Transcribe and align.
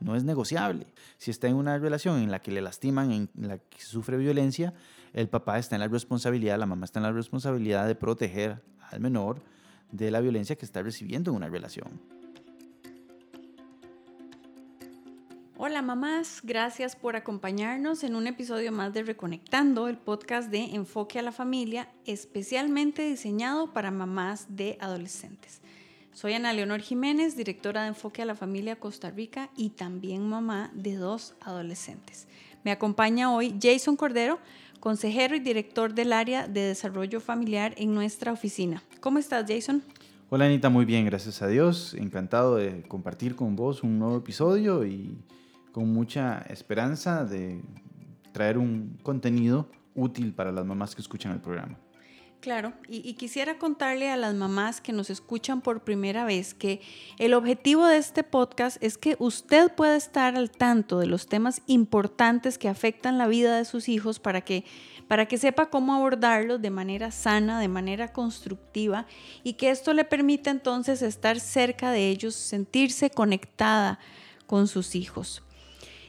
no 0.00 0.16
es 0.16 0.24
negociable. 0.24 0.86
Si 1.18 1.30
está 1.30 1.48
en 1.48 1.56
una 1.56 1.78
relación 1.78 2.20
en 2.20 2.30
la 2.30 2.40
que 2.40 2.50
le 2.50 2.60
lastiman, 2.60 3.12
en 3.12 3.30
la 3.36 3.58
que 3.58 3.80
sufre 3.80 4.16
violencia, 4.16 4.74
el 5.12 5.28
papá 5.28 5.58
está 5.58 5.76
en 5.76 5.80
la 5.80 5.88
responsabilidad, 5.88 6.58
la 6.58 6.66
mamá 6.66 6.84
está 6.84 6.98
en 6.98 7.04
la 7.04 7.12
responsabilidad 7.12 7.86
de 7.86 7.94
proteger 7.94 8.62
al 8.90 9.00
menor 9.00 9.42
de 9.90 10.10
la 10.10 10.20
violencia 10.20 10.56
que 10.56 10.64
está 10.64 10.82
recibiendo 10.82 11.30
en 11.30 11.36
una 11.36 11.48
relación. 11.48 12.00
Hola 15.58 15.80
mamás, 15.80 16.42
gracias 16.44 16.96
por 16.96 17.16
acompañarnos 17.16 18.04
en 18.04 18.14
un 18.14 18.26
episodio 18.26 18.72
más 18.72 18.92
de 18.92 19.02
Reconectando, 19.02 19.88
el 19.88 19.96
podcast 19.96 20.50
de 20.50 20.74
Enfoque 20.74 21.18
a 21.18 21.22
la 21.22 21.32
Familia, 21.32 21.88
especialmente 22.04 23.08
diseñado 23.08 23.72
para 23.72 23.90
mamás 23.90 24.44
de 24.50 24.76
adolescentes. 24.82 25.62
Soy 26.16 26.32
Ana 26.32 26.54
Leonor 26.54 26.80
Jiménez, 26.80 27.36
directora 27.36 27.82
de 27.82 27.88
Enfoque 27.88 28.22
a 28.22 28.24
la 28.24 28.34
Familia 28.34 28.76
Costa 28.76 29.10
Rica 29.10 29.50
y 29.54 29.68
también 29.68 30.26
mamá 30.26 30.70
de 30.72 30.96
dos 30.96 31.34
adolescentes. 31.42 32.26
Me 32.64 32.70
acompaña 32.70 33.30
hoy 33.30 33.54
Jason 33.60 33.96
Cordero, 33.96 34.38
consejero 34.80 35.36
y 35.36 35.40
director 35.40 35.92
del 35.92 36.14
área 36.14 36.48
de 36.48 36.62
desarrollo 36.62 37.20
familiar 37.20 37.74
en 37.76 37.94
nuestra 37.94 38.32
oficina. 38.32 38.82
¿Cómo 39.00 39.18
estás, 39.18 39.44
Jason? 39.46 39.82
Hola, 40.30 40.46
Anita, 40.46 40.70
muy 40.70 40.86
bien, 40.86 41.04
gracias 41.04 41.42
a 41.42 41.48
Dios. 41.48 41.92
Encantado 41.92 42.56
de 42.56 42.82
compartir 42.88 43.36
con 43.36 43.54
vos 43.54 43.82
un 43.82 43.98
nuevo 43.98 44.16
episodio 44.16 44.86
y 44.86 45.18
con 45.70 45.92
mucha 45.92 46.38
esperanza 46.48 47.26
de 47.26 47.60
traer 48.32 48.56
un 48.56 48.96
contenido 49.02 49.68
útil 49.94 50.32
para 50.32 50.50
las 50.50 50.64
mamás 50.64 50.94
que 50.94 51.02
escuchan 51.02 51.32
el 51.32 51.42
programa. 51.42 51.78
Claro, 52.46 52.74
y, 52.88 53.14
quisiera 53.14 53.58
contarle 53.58 54.08
a 54.08 54.16
las 54.16 54.32
mamás 54.32 54.80
que 54.80 54.92
nos 54.92 55.10
escuchan 55.10 55.62
por 55.62 55.82
primera 55.82 56.24
vez 56.24 56.54
que 56.54 56.80
el 57.18 57.34
objetivo 57.34 57.84
de 57.86 57.96
este 57.96 58.22
podcast 58.22 58.80
es 58.80 58.96
que 58.96 59.16
usted 59.18 59.74
pueda 59.74 59.96
estar 59.96 60.36
al 60.36 60.52
tanto 60.52 61.00
de 61.00 61.08
los 61.08 61.26
temas 61.26 61.62
importantes 61.66 62.56
que 62.56 62.68
afectan 62.68 63.18
la 63.18 63.26
vida 63.26 63.56
de 63.56 63.64
sus 63.64 63.88
hijos 63.88 64.20
para 64.20 64.42
que, 64.42 64.64
para 65.08 65.26
que 65.26 65.38
sepa 65.38 65.70
cómo 65.70 65.92
abordarlos 65.92 66.62
de 66.62 66.70
manera 66.70 67.10
sana, 67.10 67.58
de 67.58 67.66
manera 67.66 68.12
constructiva 68.12 69.06
y 69.42 69.54
que 69.54 69.70
esto 69.70 69.92
le 69.92 70.04
permita 70.04 70.50
entonces 70.52 71.02
estar 71.02 71.40
cerca 71.40 71.90
de 71.90 72.10
ellos, 72.10 72.36
sentirse 72.36 73.10
conectada 73.10 73.98
con 74.46 74.68
sus 74.68 74.94
hijos. 74.94 75.42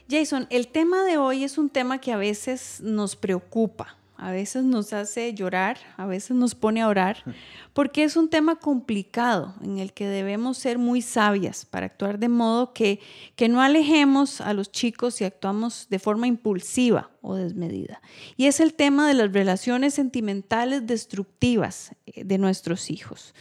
Jason, 0.08 0.46
el 0.50 0.68
tema 0.68 1.02
de 1.02 1.18
hoy 1.18 1.42
es 1.42 1.58
un 1.58 1.68
tema 1.68 2.00
que 2.00 2.12
a 2.12 2.16
veces 2.16 2.80
nos 2.80 3.16
preocupa, 3.16 3.98
a 4.18 4.32
veces 4.32 4.64
nos 4.64 4.92
hace 4.92 5.32
llorar, 5.32 5.78
a 5.96 6.04
veces 6.04 6.36
nos 6.36 6.56
pone 6.56 6.82
a 6.82 6.88
orar, 6.88 7.22
porque 7.72 8.02
es 8.02 8.16
un 8.16 8.28
tema 8.28 8.56
complicado 8.56 9.54
en 9.62 9.78
el 9.78 9.92
que 9.92 10.08
debemos 10.08 10.58
ser 10.58 10.78
muy 10.78 11.00
sabias 11.02 11.64
para 11.64 11.86
actuar 11.86 12.18
de 12.18 12.28
modo 12.28 12.74
que, 12.74 13.00
que 13.36 13.48
no 13.48 13.62
alejemos 13.62 14.40
a 14.40 14.52
los 14.52 14.72
chicos 14.72 15.14
si 15.14 15.24
actuamos 15.24 15.86
de 15.88 16.00
forma 16.00 16.26
impulsiva 16.26 17.10
o 17.22 17.36
desmedida. 17.36 18.02
Y 18.36 18.46
es 18.46 18.58
el 18.58 18.74
tema 18.74 19.06
de 19.06 19.14
las 19.14 19.32
relaciones 19.32 19.94
sentimentales 19.94 20.86
destructivas 20.86 21.92
eh, 22.06 22.24
de 22.24 22.38
nuestros 22.38 22.90
hijos. 22.90 23.34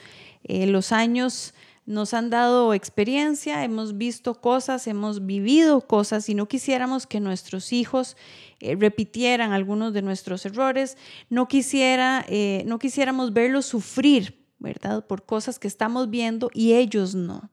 Eh, 0.43 0.67
los 0.67 0.91
años 0.91 1.55
nos 1.87 2.13
han 2.13 2.29
dado 2.29 2.73
experiencia, 2.73 3.63
hemos 3.63 3.97
visto 3.97 4.35
cosas, 4.35 4.87
hemos 4.87 5.25
vivido 5.25 5.79
cosas 5.79 6.27
y 6.27 6.35
no 6.35 6.45
quisiéramos 6.47 7.07
que 7.07 7.21
nuestros 7.21 7.71
hijos 7.71 8.17
eh, 8.59 8.75
repitieran 8.75 9.53
algunos 9.53 9.93
de 9.93 10.01
nuestros 10.01 10.45
errores, 10.45 10.97
no, 11.29 11.47
quisiera, 11.47 12.25
eh, 12.27 12.63
no 12.65 12.77
quisiéramos 12.77 13.31
verlos 13.31 13.67
sufrir, 13.67 14.37
¿verdad? 14.59 15.07
Por 15.07 15.23
cosas 15.23 15.59
que 15.59 15.69
estamos 15.69 16.09
viendo 16.09 16.51
y 16.53 16.73
ellos 16.73 17.15
no. 17.15 17.49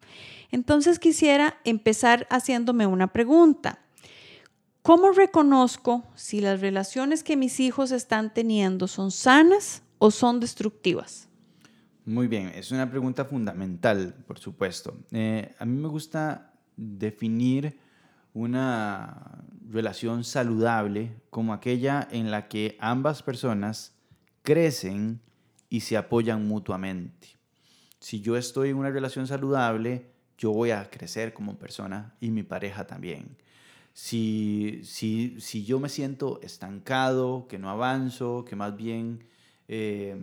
Entonces 0.50 0.98
quisiera 0.98 1.60
empezar 1.64 2.26
haciéndome 2.28 2.88
una 2.88 3.12
pregunta. 3.12 3.78
¿Cómo 4.82 5.12
reconozco 5.12 6.02
si 6.16 6.41
las 6.41 6.60
relaciones 6.60 7.22
que 7.22 7.36
mis 7.36 7.60
hijos 7.60 7.92
están 7.92 8.34
teniendo 8.34 8.88
son 8.88 9.12
sanas 9.12 9.82
o 9.98 10.10
son 10.10 10.41
destructivas? 10.41 11.28
Muy 12.06 12.28
bien, 12.28 12.53
es 12.54 12.70
una 12.70 12.91
pregunta 12.91 13.25
fundamental, 13.25 14.15
por 14.26 14.38
supuesto. 14.38 14.94
Eh, 15.10 15.54
a 15.59 15.65
mí 15.65 15.81
me 15.81 15.88
gusta 15.88 16.53
definir 16.76 17.78
una 18.34 19.42
relación 19.70 20.22
saludable 20.22 21.16
como 21.31 21.54
aquella 21.54 22.06
en 22.10 22.31
la 22.31 22.47
que 22.48 22.76
ambas 22.78 23.22
personas 23.22 23.94
crecen 24.42 25.22
y 25.70 25.81
se 25.81 25.97
apoyan 25.97 26.47
mutuamente. 26.47 27.28
Si 28.00 28.21
yo 28.21 28.36
estoy 28.36 28.69
en 28.69 28.76
una 28.76 28.91
relación 28.91 29.26
saludable, 29.26 30.10
yo 30.36 30.53
voy 30.53 30.72
a 30.72 30.91
crecer 30.91 31.32
como 31.32 31.59
persona 31.59 32.16
y 32.21 32.31
mi 32.31 32.42
pareja 32.42 32.86
también. 32.86 33.38
Si, 33.94 34.82
si, 34.84 35.41
si 35.41 35.65
yo 35.65 35.81
me 35.81 35.88
siento 35.88 36.38
estancado, 36.42 37.47
que 37.48 37.59
no 37.59 37.71
avanzo, 37.71 38.44
que 38.44 38.56
más 38.56 38.76
bien 38.76 39.25
eh, 39.69 40.16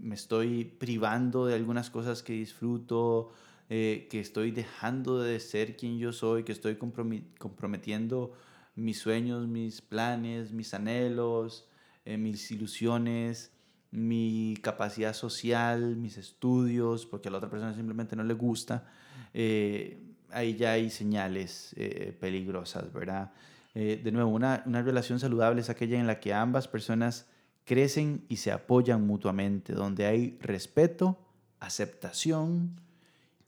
me 0.00 0.14
estoy 0.14 0.64
privando 0.64 1.46
de 1.46 1.54
algunas 1.54 1.90
cosas 1.90 2.22
que 2.22 2.32
disfruto, 2.32 3.32
eh, 3.68 4.08
que 4.10 4.18
estoy 4.18 4.50
dejando 4.50 5.20
de 5.20 5.38
ser 5.38 5.76
quien 5.76 5.98
yo 5.98 6.12
soy, 6.12 6.42
que 6.42 6.52
estoy 6.52 6.76
comprometiendo 6.76 8.32
mis 8.74 8.98
sueños, 8.98 9.46
mis 9.46 9.80
planes, 9.80 10.52
mis 10.52 10.74
anhelos, 10.74 11.68
eh, 12.04 12.16
mis 12.16 12.50
ilusiones, 12.50 13.52
mi 13.92 14.56
capacidad 14.62 15.14
social, 15.14 15.96
mis 15.96 16.16
estudios, 16.16 17.06
porque 17.06 17.28
a 17.28 17.32
la 17.32 17.38
otra 17.38 17.50
persona 17.50 17.74
simplemente 17.74 18.16
no 18.16 18.24
le 18.24 18.34
gusta, 18.34 18.88
ahí 19.32 20.56
ya 20.56 20.72
hay 20.72 20.90
señales 20.90 21.74
peligrosas, 22.20 22.92
¿verdad? 22.92 23.32
de 23.74 24.10
nuevo, 24.12 24.30
una, 24.30 24.62
una 24.66 24.82
relación 24.82 25.18
saludable 25.18 25.60
es 25.60 25.70
aquella 25.70 25.98
en 25.98 26.06
la 26.06 26.20
que 26.20 26.32
ambas 26.32 26.68
personas 26.68 27.26
crecen 27.64 28.24
y 28.28 28.36
se 28.36 28.52
apoyan 28.52 29.06
mutuamente, 29.06 29.72
donde 29.72 30.06
hay 30.06 30.38
respeto, 30.40 31.18
aceptación 31.60 32.80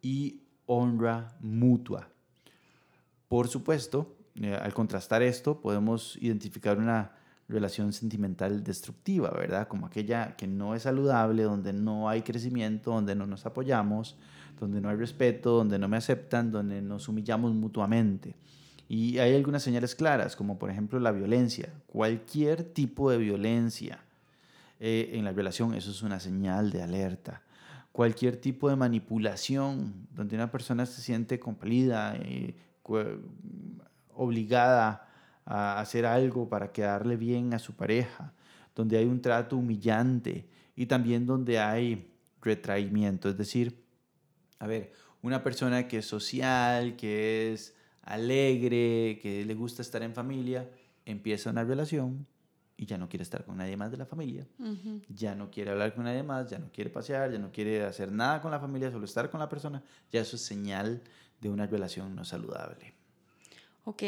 y 0.00 0.43
honra 0.67 1.37
mutua. 1.41 2.09
Por 3.28 3.49
supuesto, 3.49 4.17
eh, 4.37 4.55
al 4.55 4.75
contrastar 4.75 5.23
esto, 5.23 5.61
podemos 5.61 6.17
identificar 6.21 6.78
una 6.78 7.12
relación 7.49 7.93
sentimental 7.93 8.62
destructiva, 8.62 9.31
¿verdad? 9.31 9.69
Como 9.69 9.87
aquella 9.87 10.37
que 10.37 10.47
no 10.47 10.75
es 10.75 10.83
saludable, 10.83 11.43
donde 11.43 11.73
no 11.73 12.09
hay 12.09 12.23
crecimiento, 12.23 12.93
donde 12.93 13.15
no 13.15 13.27
nos 13.27 13.47
apoyamos, 13.47 14.17
donde 14.59 14.81
no 14.81 14.89
hay 14.89 14.97
respeto, 14.97 15.53
donde 15.53 15.79
no 15.79 15.89
me 15.89 15.97
aceptan, 15.97 16.50
donde 16.50 16.81
nos 16.81 17.09
humillamos 17.09 17.53
mutuamente. 17.53 18.37
Y 18.88 19.19
hay 19.19 19.34
algunas 19.34 19.62
señales 19.62 19.94
claras, 19.94 20.37
como 20.37 20.59
por 20.59 20.70
ejemplo 20.70 21.00
la 21.00 21.12
violencia, 21.12 21.72
cualquier 21.87 22.62
tipo 22.62 23.10
de 23.10 23.19
violencia 23.19 24.00
eh, 24.81 25.10
en 25.15 25.25
la 25.25 25.32
relación, 25.32 25.75
eso 25.75 25.91
es 25.91 26.03
una 26.03 26.20
señal 26.20 26.70
de 26.70 26.82
alerta. 26.82 27.43
Cualquier 27.93 28.37
tipo 28.37 28.69
de 28.69 28.76
manipulación 28.76 30.09
donde 30.12 30.37
una 30.37 30.50
persona 30.50 30.87
se 30.87 31.00
siente 31.03 31.38
compelida, 31.38 32.16
eh, 32.16 32.54
obligada 34.15 35.09
a 35.44 35.81
hacer 35.81 36.06
algo 36.06 36.49
para 36.49 36.72
quedarle 36.72 37.16
bien 37.16 37.54
a 37.54 37.59
su 37.59 37.75
pareja, 37.75 38.32
donde 38.75 38.97
hay 38.97 39.06
un 39.06 39.20
trato 39.20 39.56
humillante 39.56 40.47
y 40.75 40.87
también 40.87 41.26
donde 41.26 41.59
hay 41.59 42.10
retraimiento, 42.41 43.28
es 43.28 43.37
decir, 43.37 43.84
a 44.59 44.66
ver, 44.66 44.93
una 45.22 45.43
persona 45.43 45.87
que 45.87 45.99
es 45.99 46.06
social, 46.06 46.97
que 46.97 47.53
es 47.53 47.75
alegre, 48.02 49.18
que 49.22 49.44
le 49.46 49.54
gusta 49.54 49.82
estar 49.82 50.02
en 50.02 50.14
familia, 50.14 50.68
empieza 51.04 51.50
una 51.50 51.64
relación 51.64 52.26
y 52.76 52.86
ya 52.86 52.98
no 52.98 53.08
quiere 53.08 53.22
estar 53.22 53.44
con 53.44 53.56
nadie 53.56 53.76
más 53.76 53.90
de 53.90 53.96
la 53.96 54.06
familia, 54.06 54.46
ya 55.08 55.34
no 55.34 55.50
quiere 55.50 55.70
hablar 55.70 55.94
con 55.94 56.04
nadie 56.04 56.22
más, 56.22 56.50
ya 56.50 56.58
no 56.58 56.70
quiere 56.72 56.90
pasear, 56.90 57.30
ya 57.30 57.38
no 57.38 57.52
quiere 57.52 57.84
hacer 57.84 58.10
nada 58.10 58.40
con 58.40 58.50
la 58.50 58.58
familia, 58.58 58.90
solo 58.90 59.04
estar 59.04 59.30
con 59.30 59.40
la 59.40 59.48
persona, 59.48 59.82
ya 60.10 60.20
eso 60.20 60.36
es 60.36 60.42
señal 60.42 61.00
de 61.40 61.48
una 61.48 61.66
relación 61.66 62.14
no 62.16 62.24
saludable. 62.24 62.94
Ok. 63.84 64.02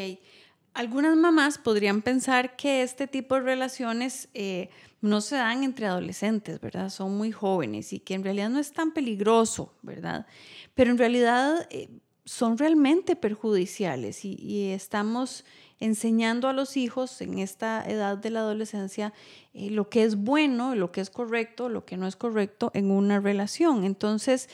Algunas 0.73 1.15
mamás 1.15 1.57
podrían 1.57 2.01
pensar 2.01 2.57
que 2.57 2.83
este 2.83 3.07
tipo 3.07 3.35
de 3.35 3.41
relaciones 3.41 4.27
eh, 4.33 4.69
no 4.99 5.21
se 5.21 5.35
dan 5.35 5.63
entre 5.63 5.85
adolescentes, 5.85 6.59
¿verdad? 6.59 6.89
Son 6.89 7.15
muy 7.15 7.31
jóvenes 7.31 7.93
y 7.93 8.01
que 8.01 8.13
en 8.13 8.25
realidad 8.25 8.49
no 8.49 8.59
es 8.59 8.73
tan 8.73 8.91
peligroso, 8.91 9.73
¿verdad? 9.83 10.25
Pero 10.73 10.91
en 10.91 10.97
realidad 10.97 11.65
eh, 11.69 11.89
son 12.25 12.57
realmente 12.57 13.15
perjudiciales 13.15 14.25
y 14.25 14.71
estamos 14.71 15.45
enseñando 15.79 16.47
a 16.47 16.53
los 16.53 16.77
hijos 16.77 17.21
en 17.21 17.39
esta 17.39 17.83
edad 17.85 18.17
de 18.17 18.29
la 18.29 18.39
adolescencia 18.39 19.13
eh, 19.53 19.69
lo 19.69 19.89
que 19.89 20.03
es 20.03 20.15
bueno, 20.15 20.75
lo 20.75 20.91
que 20.91 21.01
es 21.01 21.09
correcto, 21.09 21.69
lo 21.69 21.85
que 21.85 21.97
no 21.97 22.07
es 22.07 22.15
correcto 22.15 22.71
en 22.73 22.91
una 22.91 23.19
relación. 23.19 23.83
Entonces, 23.83 24.49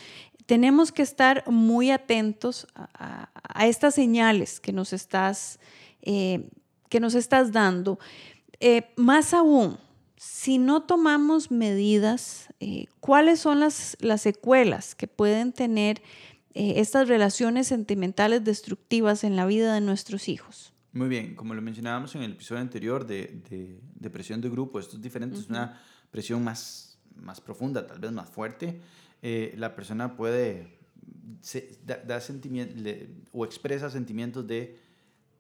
tenemos 0.46 0.92
que 0.92 1.04
estar 1.04 1.44
muy 1.48 1.92
atentos 1.92 2.68
a, 2.76 3.30
estas 3.66 3.94
señales 3.94 4.60
que 4.60 4.74
nos 4.74 4.92
estás, 4.92 5.60
eh, 6.02 6.50
que 6.90 7.00
nos 7.00 7.14
estás 7.14 7.52
dando. 7.52 8.00
Eh, 8.60 8.92
más 8.96 9.34
aún, 9.34 9.78
si 10.18 10.58
no 10.58 10.84
tomamos 10.84 11.52
medidas, 11.52 12.48
¿cuáles 13.00 13.40
son 13.40 13.60
las, 13.60 13.98
las 14.02 14.22
secuelas 14.22 14.94
que 14.94 15.08
pueden 15.08 15.52
tener 15.52 16.02
eh, 16.54 16.74
estas 16.78 17.08
relaciones 17.08 17.68
sentimentales 17.68 18.44
destructivas 18.44 19.24
en 19.24 19.36
la 19.36 19.46
vida 19.46 19.74
de 19.74 19.82
nuestros 19.82 20.28
hijos. 20.28 20.74
Muy 20.94 21.08
bien, 21.08 21.36
como 21.36 21.54
lo 21.54 21.62
mencionábamos 21.62 22.16
en 22.16 22.24
el 22.24 22.34
episodio 22.34 22.62
anterior 22.62 23.06
de, 23.06 23.42
de, 23.50 23.80
de 23.96 24.10
presión 24.10 24.42
de 24.42 24.50
grupo, 24.50 24.80
esto 24.80 24.98
es 24.98 25.02
diferente, 25.02 25.38
es 25.38 25.48
una 25.48 25.82
presión 26.12 26.44
más, 26.44 27.00
más 27.16 27.40
profunda, 27.40 27.88
tal 27.88 28.00
vez 28.00 28.12
más 28.12 28.30
fuerte. 28.30 28.82
Eh, 29.22 29.54
la 29.58 29.76
persona 29.76 30.16
puede 30.16 30.80
dar 32.06 32.22
sentimientos 32.22 32.84
o 33.32 33.46
expresa 33.46 33.90
sentimientos 33.90 34.46
de 34.46 34.78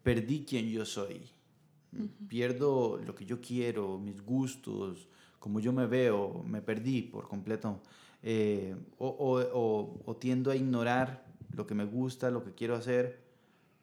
perdí 0.04 0.46
quien 0.46 0.70
yo 0.70 0.86
soy, 0.86 1.22
pierdo 2.28 3.00
lo 3.06 3.14
que 3.14 3.26
yo 3.26 3.42
quiero, 3.42 4.00
mis 4.00 4.22
gustos, 4.22 5.08
como 5.40 5.60
yo 5.60 5.74
me 5.74 5.86
veo, 5.86 6.44
me 6.48 6.62
perdí 6.62 7.02
por 7.02 7.28
completo. 7.28 7.82
Eh, 8.24 8.76
o, 9.00 9.08
o, 9.08 10.02
o, 10.06 10.16
tiendo 10.18 10.52
a 10.52 10.56
ignorar 10.56 11.26
lo 11.56 11.66
que 11.66 11.74
me 11.74 11.86
gusta, 11.86 12.30
lo 12.30 12.44
que 12.44 12.54
quiero 12.54 12.76
hacer, 12.76 13.20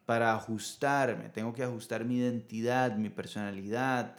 para 0.05 0.33
ajustarme. 0.33 1.29
Tengo 1.29 1.53
que 1.53 1.63
ajustar 1.63 2.05
mi 2.05 2.17
identidad, 2.17 2.95
mi 2.95 3.09
personalidad 3.09 4.15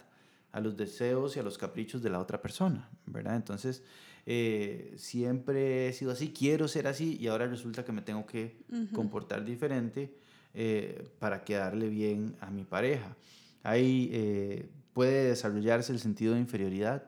a 0.51 0.59
los 0.59 0.77
deseos 0.77 1.35
y 1.35 1.39
a 1.39 1.43
los 1.43 1.57
caprichos 1.57 2.03
de 2.03 2.09
la 2.09 2.19
otra 2.19 2.41
persona, 2.41 2.89
¿verdad? 3.05 3.35
Entonces, 3.35 3.83
eh, 4.25 4.93
siempre 4.97 5.87
he 5.87 5.93
sido 5.93 6.11
así, 6.11 6.31
quiero 6.31 6.67
ser 6.67 6.87
así 6.87 7.17
y 7.19 7.27
ahora 7.27 7.47
resulta 7.47 7.83
que 7.83 7.91
me 7.91 8.01
tengo 8.01 8.25
que 8.25 8.63
comportar 8.93 9.43
diferente 9.43 10.13
eh, 10.53 11.09
para 11.19 11.43
quedarle 11.43 11.89
bien 11.89 12.35
a 12.41 12.51
mi 12.51 12.63
pareja. 12.63 13.15
Ahí 13.63 14.69
puede 14.93 15.29
desarrollarse 15.29 15.91
el 15.91 15.99
sentido 15.99 16.33
de 16.33 16.39
inferioridad, 16.39 17.03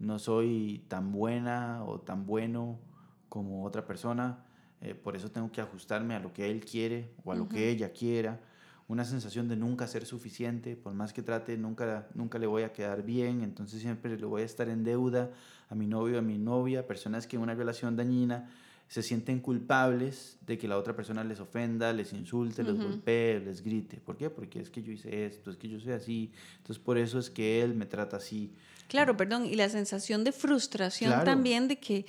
no 0.00 0.18
soy 0.18 0.84
tan 0.88 1.12
buena 1.12 1.84
o 1.84 2.00
tan 2.00 2.26
bueno 2.26 2.80
como 3.28 3.64
otra 3.64 3.84
persona, 3.84 4.44
eh, 4.80 4.94
por 4.94 5.14
eso 5.14 5.30
tengo 5.30 5.52
que 5.52 5.60
ajustarme 5.60 6.14
a 6.16 6.20
lo 6.20 6.32
que 6.32 6.50
él 6.50 6.64
quiere 6.64 7.12
o 7.22 7.32
a 7.32 7.36
lo 7.36 7.48
que 7.48 7.68
ella 7.68 7.92
quiera. 7.92 8.40
Una 8.88 9.04
sensación 9.04 9.46
de 9.46 9.56
nunca 9.56 9.86
ser 9.86 10.04
suficiente, 10.04 10.74
por 10.74 10.94
más 10.94 11.12
que 11.12 11.22
trate, 11.22 11.56
nunca, 11.56 12.08
nunca 12.14 12.38
le 12.38 12.46
voy 12.46 12.62
a 12.62 12.72
quedar 12.72 13.04
bien, 13.04 13.42
entonces 13.42 13.80
siempre 13.80 14.16
le 14.16 14.26
voy 14.26 14.42
a 14.42 14.44
estar 14.44 14.68
en 14.68 14.82
deuda 14.82 15.30
a 15.68 15.74
mi 15.76 15.86
novio, 15.86 16.18
a 16.18 16.22
mi 16.22 16.38
novia, 16.38 16.86
personas 16.86 17.26
que 17.28 17.36
en 17.36 17.42
una 17.42 17.54
relación 17.54 17.94
dañina 17.94 18.50
se 18.90 19.04
sienten 19.04 19.38
culpables 19.38 20.36
de 20.44 20.58
que 20.58 20.66
la 20.66 20.76
otra 20.76 20.96
persona 20.96 21.22
les 21.22 21.38
ofenda, 21.38 21.92
les 21.92 22.12
insulte, 22.12 22.64
les 22.64 22.76
golpee, 22.76 23.38
les 23.38 23.62
grite. 23.62 23.98
¿Por 23.98 24.16
qué? 24.16 24.30
Porque 24.30 24.58
es 24.58 24.68
que 24.68 24.82
yo 24.82 24.90
hice 24.90 25.26
esto, 25.26 25.52
es 25.52 25.56
que 25.56 25.68
yo 25.68 25.78
soy 25.78 25.92
así, 25.92 26.32
entonces 26.56 26.82
por 26.82 26.98
eso 26.98 27.20
es 27.20 27.30
que 27.30 27.62
él 27.62 27.72
me 27.76 27.86
trata 27.86 28.16
así. 28.16 28.52
Claro, 28.88 29.16
perdón, 29.16 29.46
y 29.46 29.54
la 29.54 29.68
sensación 29.68 30.24
de 30.24 30.32
frustración 30.32 31.24
también 31.24 31.68
de 31.68 31.78
que 31.78 32.04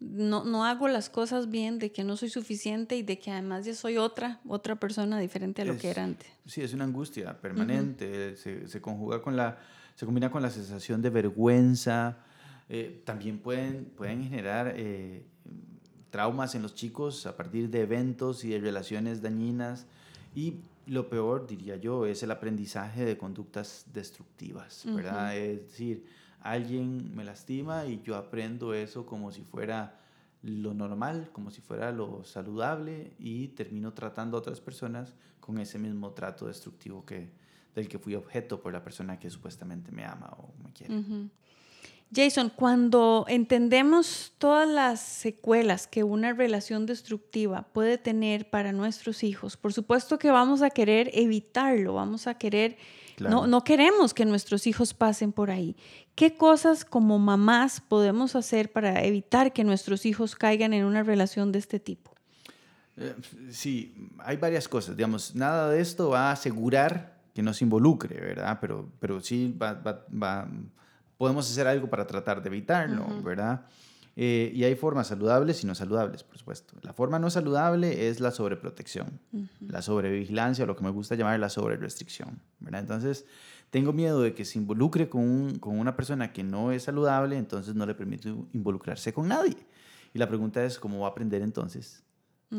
no, 0.00 0.42
no, 0.44 0.64
hago 0.64 0.88
las 0.88 1.08
cosas 1.08 1.52
bien, 1.52 1.78
de 1.78 1.92
que 1.92 2.02
no 2.02 2.16
soy 2.16 2.30
suficiente 2.30 2.96
y 2.96 3.04
de 3.04 3.16
que 3.20 3.30
además 3.30 3.64
ya 3.64 3.72
soy 3.72 3.96
otra, 3.96 4.40
otra 4.48 4.74
persona 4.74 5.20
diferente 5.20 5.62
a 5.62 5.64
lo 5.66 5.78
que 5.78 5.88
era 5.88 6.02
antes. 6.02 6.26
Sí, 6.46 6.62
es 6.62 6.74
una 6.74 6.82
angustia 6.82 7.40
permanente, 7.40 8.36
se, 8.36 8.66
se, 8.66 8.80
conjuga 8.80 9.22
con 9.22 9.36
la, 9.36 9.58
se 9.94 10.04
combina 10.04 10.32
con 10.32 10.42
la 10.42 10.50
sensación 10.50 11.00
de 11.00 11.10
vergüenza, 11.10 12.18
eh, 12.68 13.02
también 13.04 13.38
pueden, 13.38 13.84
pueden 13.84 14.28
generar 14.28 14.74
eh, 14.76 15.22
traumas 16.14 16.54
en 16.54 16.62
los 16.62 16.76
chicos 16.76 17.26
a 17.26 17.36
partir 17.36 17.70
de 17.70 17.80
eventos 17.80 18.44
y 18.44 18.50
de 18.50 18.60
relaciones 18.60 19.20
dañinas 19.20 19.84
y 20.32 20.60
lo 20.86 21.08
peor, 21.08 21.48
diría 21.48 21.74
yo, 21.74 22.06
es 22.06 22.22
el 22.22 22.30
aprendizaje 22.30 23.04
de 23.04 23.18
conductas 23.18 23.86
destructivas, 23.92 24.84
¿verdad? 24.86 25.36
Es 25.36 25.62
decir, 25.62 26.06
alguien 26.40 27.16
me 27.16 27.24
lastima 27.24 27.86
y 27.86 28.00
yo 28.04 28.14
aprendo 28.14 28.74
eso 28.74 29.04
como 29.04 29.32
si 29.32 29.42
fuera 29.42 29.98
lo 30.44 30.72
normal, 30.72 31.30
como 31.32 31.50
si 31.50 31.60
fuera 31.60 31.90
lo 31.90 32.22
saludable 32.22 33.14
y 33.18 33.48
termino 33.48 33.92
tratando 33.92 34.36
a 34.36 34.40
otras 34.40 34.60
personas 34.60 35.14
con 35.40 35.58
ese 35.58 35.80
mismo 35.80 36.12
trato 36.12 36.46
destructivo 36.46 37.04
que, 37.04 37.32
del 37.74 37.88
que 37.88 37.98
fui 37.98 38.14
objeto 38.14 38.60
por 38.60 38.72
la 38.72 38.84
persona 38.84 39.18
que 39.18 39.30
supuestamente 39.30 39.90
me 39.90 40.04
ama 40.04 40.28
o 40.38 40.54
me 40.62 40.72
quiere. 40.72 40.94
Jason, 42.14 42.50
cuando 42.54 43.24
entendemos 43.28 44.32
todas 44.38 44.68
las 44.68 45.00
secuelas 45.00 45.86
que 45.86 46.04
una 46.04 46.32
relación 46.32 46.86
destructiva 46.86 47.66
puede 47.72 47.98
tener 47.98 48.48
para 48.50 48.72
nuestros 48.72 49.24
hijos, 49.24 49.56
por 49.56 49.72
supuesto 49.72 50.18
que 50.18 50.30
vamos 50.30 50.62
a 50.62 50.70
querer 50.70 51.10
evitarlo, 51.12 51.94
vamos 51.94 52.26
a 52.26 52.34
querer, 52.34 52.76
no, 53.18 53.46
no 53.46 53.64
queremos 53.64 54.14
que 54.14 54.24
nuestros 54.24 54.66
hijos 54.66 54.94
pasen 54.94 55.32
por 55.32 55.50
ahí. 55.50 55.76
¿Qué 56.14 56.36
cosas 56.36 56.84
como 56.84 57.18
mamás 57.18 57.80
podemos 57.80 58.36
hacer 58.36 58.70
para 58.70 59.02
evitar 59.04 59.52
que 59.52 59.64
nuestros 59.64 60.06
hijos 60.06 60.36
caigan 60.36 60.72
en 60.72 60.84
una 60.84 61.02
relación 61.02 61.50
de 61.50 61.58
este 61.58 61.80
tipo? 61.80 62.12
Eh, 62.96 63.14
sí, 63.50 64.10
hay 64.18 64.36
varias 64.36 64.68
cosas. 64.68 64.96
Digamos, 64.96 65.34
nada 65.34 65.70
de 65.70 65.80
esto 65.80 66.10
va 66.10 66.28
a 66.28 66.32
asegurar 66.32 67.18
que 67.34 67.42
no 67.42 67.52
se 67.52 67.64
involucre, 67.64 68.20
¿verdad? 68.20 68.58
Pero, 68.60 68.88
pero 69.00 69.20
sí 69.20 69.52
va, 69.60 69.74
va, 69.74 70.06
va 70.10 70.48
podemos 71.24 71.50
hacer 71.50 71.66
algo 71.66 71.88
para 71.88 72.06
tratar 72.06 72.42
de 72.42 72.48
evitarlo, 72.50 73.06
¿verdad? 73.22 73.64
Eh, 74.14 74.52
y 74.54 74.62
hay 74.64 74.74
formas 74.74 75.06
saludables 75.06 75.64
y 75.64 75.66
no 75.66 75.74
saludables, 75.74 76.22
por 76.22 76.36
supuesto. 76.36 76.74
La 76.82 76.92
forma 76.92 77.18
no 77.18 77.30
saludable 77.30 78.10
es 78.10 78.20
la 78.20 78.30
sobreprotección, 78.30 79.18
la 79.60 79.80
sobrevigilancia, 79.80 80.64
o 80.64 80.66
lo 80.66 80.76
que 80.76 80.84
me 80.84 80.90
gusta 80.90 81.14
llamar 81.14 81.40
la 81.40 81.48
sobrerestricción, 81.48 82.42
¿verdad? 82.60 82.82
Entonces, 82.82 83.24
tengo 83.70 83.94
miedo 83.94 84.20
de 84.20 84.34
que 84.34 84.44
se 84.44 84.58
involucre 84.58 85.08
con, 85.08 85.58
con 85.60 85.78
una 85.78 85.96
persona 85.96 86.30
que 86.30 86.44
no 86.44 86.72
es 86.72 86.82
saludable, 86.82 87.38
entonces 87.38 87.74
no 87.74 87.86
le 87.86 87.94
permito 87.94 88.46
involucrarse 88.52 89.14
con 89.14 89.26
nadie. 89.26 89.56
Y 90.12 90.18
la 90.18 90.28
pregunta 90.28 90.62
es, 90.62 90.78
¿cómo 90.78 91.00
va 91.00 91.06
a 91.06 91.10
aprender 91.12 91.40
entonces 91.40 92.04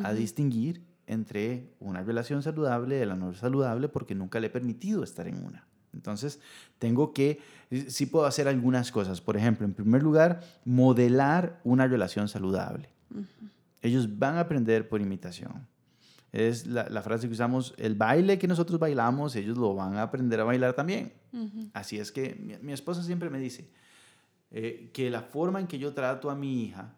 a 0.01 0.11
distinguir 0.11 0.83
entre 1.05 1.69
una 1.79 2.01
relación 2.01 2.41
saludable 2.41 2.95
de 2.95 3.05
la 3.05 3.15
no 3.15 3.31
saludable 3.35 3.89
porque 3.89 4.15
nunca 4.15 4.39
le 4.39 4.47
he 4.47 4.49
permitido 4.49 5.03
estar 5.03 5.27
en 5.27 5.45
una? 5.45 5.67
Entonces, 5.95 6.39
tengo 6.77 7.13
que, 7.13 7.39
sí 7.87 8.05
puedo 8.05 8.25
hacer 8.25 8.47
algunas 8.47 8.91
cosas. 8.91 9.21
Por 9.21 9.37
ejemplo, 9.37 9.65
en 9.65 9.73
primer 9.73 10.03
lugar, 10.03 10.41
modelar 10.65 11.59
una 11.63 11.87
relación 11.87 12.27
saludable. 12.27 12.89
Ellos 13.81 14.19
van 14.19 14.35
a 14.35 14.41
aprender 14.41 14.87
por 14.87 15.01
imitación. 15.01 15.67
Es 16.31 16.67
la, 16.67 17.01
frase 17.01 17.27
que 17.27 17.33
usamos, 17.33 17.73
el 17.77 17.95
baile 17.95 18.37
que 18.37 18.47
nosotros 18.47 18.77
bailamos, 18.77 19.35
ellos 19.37 19.57
lo 19.57 19.73
van 19.73 19.95
a 19.95 20.01
aprender 20.01 20.39
a 20.41 20.43
bailar 20.43 20.73
también. 20.73 21.13
Así 21.73 21.97
es 21.97 22.11
que 22.11 22.59
mi, 22.61 22.73
esposa 22.73 23.03
siempre 23.03 23.29
me 23.29 23.39
dice 23.39 23.69
eh, 24.51 24.89
que 24.93 25.09
la 25.09 25.21
forma 25.21 25.59
en 25.59 25.67
que 25.67 25.79
yo 25.79 25.93
trato 25.93 26.29
a 26.29 26.35
mi 26.35 26.63
hija 26.63 26.93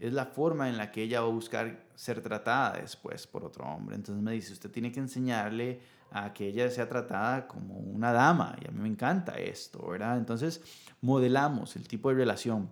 es 0.00 0.12
la 0.12 0.26
forma 0.26 0.68
en 0.68 0.78
la 0.78 0.90
que 0.90 1.02
ella 1.02 1.20
va 1.20 1.28
a 1.28 1.30
buscar 1.30 1.84
ser 1.94 2.22
tratada 2.22 2.80
después 2.80 3.26
por 3.26 3.44
otro 3.44 3.64
hombre. 3.64 3.94
Entonces 3.94 4.22
me 4.22 4.32
dice, 4.32 4.52
usted 4.52 4.70
tiene 4.70 4.90
que 4.90 4.98
enseñarle 4.98 5.80
a 6.10 6.32
que 6.32 6.48
ella 6.48 6.70
sea 6.70 6.88
tratada 6.88 7.46
como 7.46 7.74
una 7.74 8.12
dama, 8.12 8.56
y 8.60 8.68
a 8.68 8.70
mí 8.70 8.80
me 8.80 8.88
encanta 8.88 9.32
esto, 9.38 9.86
¿verdad? 9.88 10.18
Entonces, 10.18 10.60
modelamos 11.00 11.76
el 11.76 11.86
tipo 11.86 12.08
de 12.08 12.16
relación. 12.16 12.70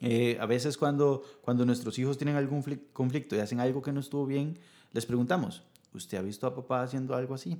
Eh, 0.00 0.36
a 0.40 0.46
veces 0.46 0.76
cuando, 0.76 1.22
cuando 1.42 1.64
nuestros 1.64 1.98
hijos 1.98 2.18
tienen 2.18 2.36
algún 2.36 2.62
conflicto 2.92 3.36
y 3.36 3.38
hacen 3.38 3.60
algo 3.60 3.80
que 3.80 3.92
no 3.92 4.00
estuvo 4.00 4.26
bien, 4.26 4.58
les 4.92 5.06
preguntamos, 5.06 5.62
¿usted 5.92 6.18
ha 6.18 6.22
visto 6.22 6.46
a 6.46 6.54
papá 6.54 6.82
haciendo 6.82 7.14
algo 7.14 7.34
así? 7.34 7.58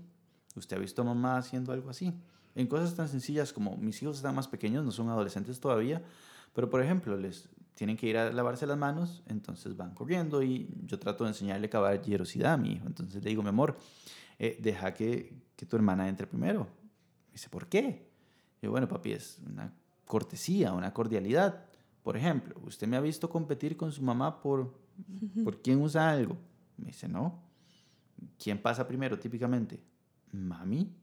¿Usted 0.57 0.77
ha 0.77 0.81
visto 0.81 1.03
a 1.03 1.05
mamá 1.05 1.37
haciendo 1.37 1.73
algo 1.73 1.91
así? 1.91 2.13
En 2.55 2.67
cosas 2.67 2.95
tan 2.95 3.09
sencillas 3.09 3.53
como 3.53 3.77
mis 3.77 4.03
hijos 4.03 4.17
están 4.17 4.35
más 4.35 4.47
pequeños, 4.47 4.85
no 4.85 4.93
son 4.93 5.09
adolescentes 5.09 5.59
todavía, 5.59 6.03
pero 6.55 6.71
por 6.71 6.83
ejemplo, 6.83 7.17
les 7.17 7.49
tienen 7.75 7.97
que 7.97 8.07
ir 8.07 8.17
a 8.17 8.33
lavarse 8.33 8.67
las 8.67 8.79
manos, 8.79 9.23
entonces 9.27 9.77
van 9.77 9.95
corriendo 9.95 10.43
y 10.43 10.69
yo 10.85 10.99
trato 10.99 11.25
de 11.25 11.31
enseñarle 11.31 11.69
caballerosidad 11.69 12.55
a 12.55 12.57
mi 12.57 12.73
hijo. 12.73 12.87
Entonces 12.87 13.23
le 13.23 13.31
digo, 13.31 13.43
mi 13.43 13.49
amor, 13.49 13.77
eh, 14.39 14.59
deja 14.61 14.95
que, 14.95 15.35
que, 15.57 15.67
tu 15.67 15.77
hermana 15.77 16.09
entre 16.09 16.27
primero. 16.27 16.67
dice, 17.33 17.49
¿por 17.49 17.67
qué? 17.69 18.09
Y 18.61 18.67
yo, 18.67 18.71
bueno, 18.71 18.89
papi, 18.89 19.13
es 19.13 19.41
una 19.47 19.73
cortesía, 20.05 20.73
una 20.73 20.93
cordialidad. 20.93 21.65
Por 22.03 22.17
ejemplo, 22.17 22.55
¿usted 22.65 22.87
me 22.87 22.97
ha 22.97 23.01
visto 23.01 23.29
competir 23.31 23.77
con 23.77 23.93
su 23.93 24.03
mamá 24.03 24.41
por, 24.41 24.75
por 25.43 25.63
quién 25.63 25.81
usa 25.81 26.11
algo? 26.11 26.37
Me 26.77 26.87
dice, 26.87 27.09
no. 27.09 27.43
¿Quién 28.39 28.61
pasa 28.61 28.87
primero 28.87 29.19
típicamente? 29.19 29.83
Mami. 30.33 30.95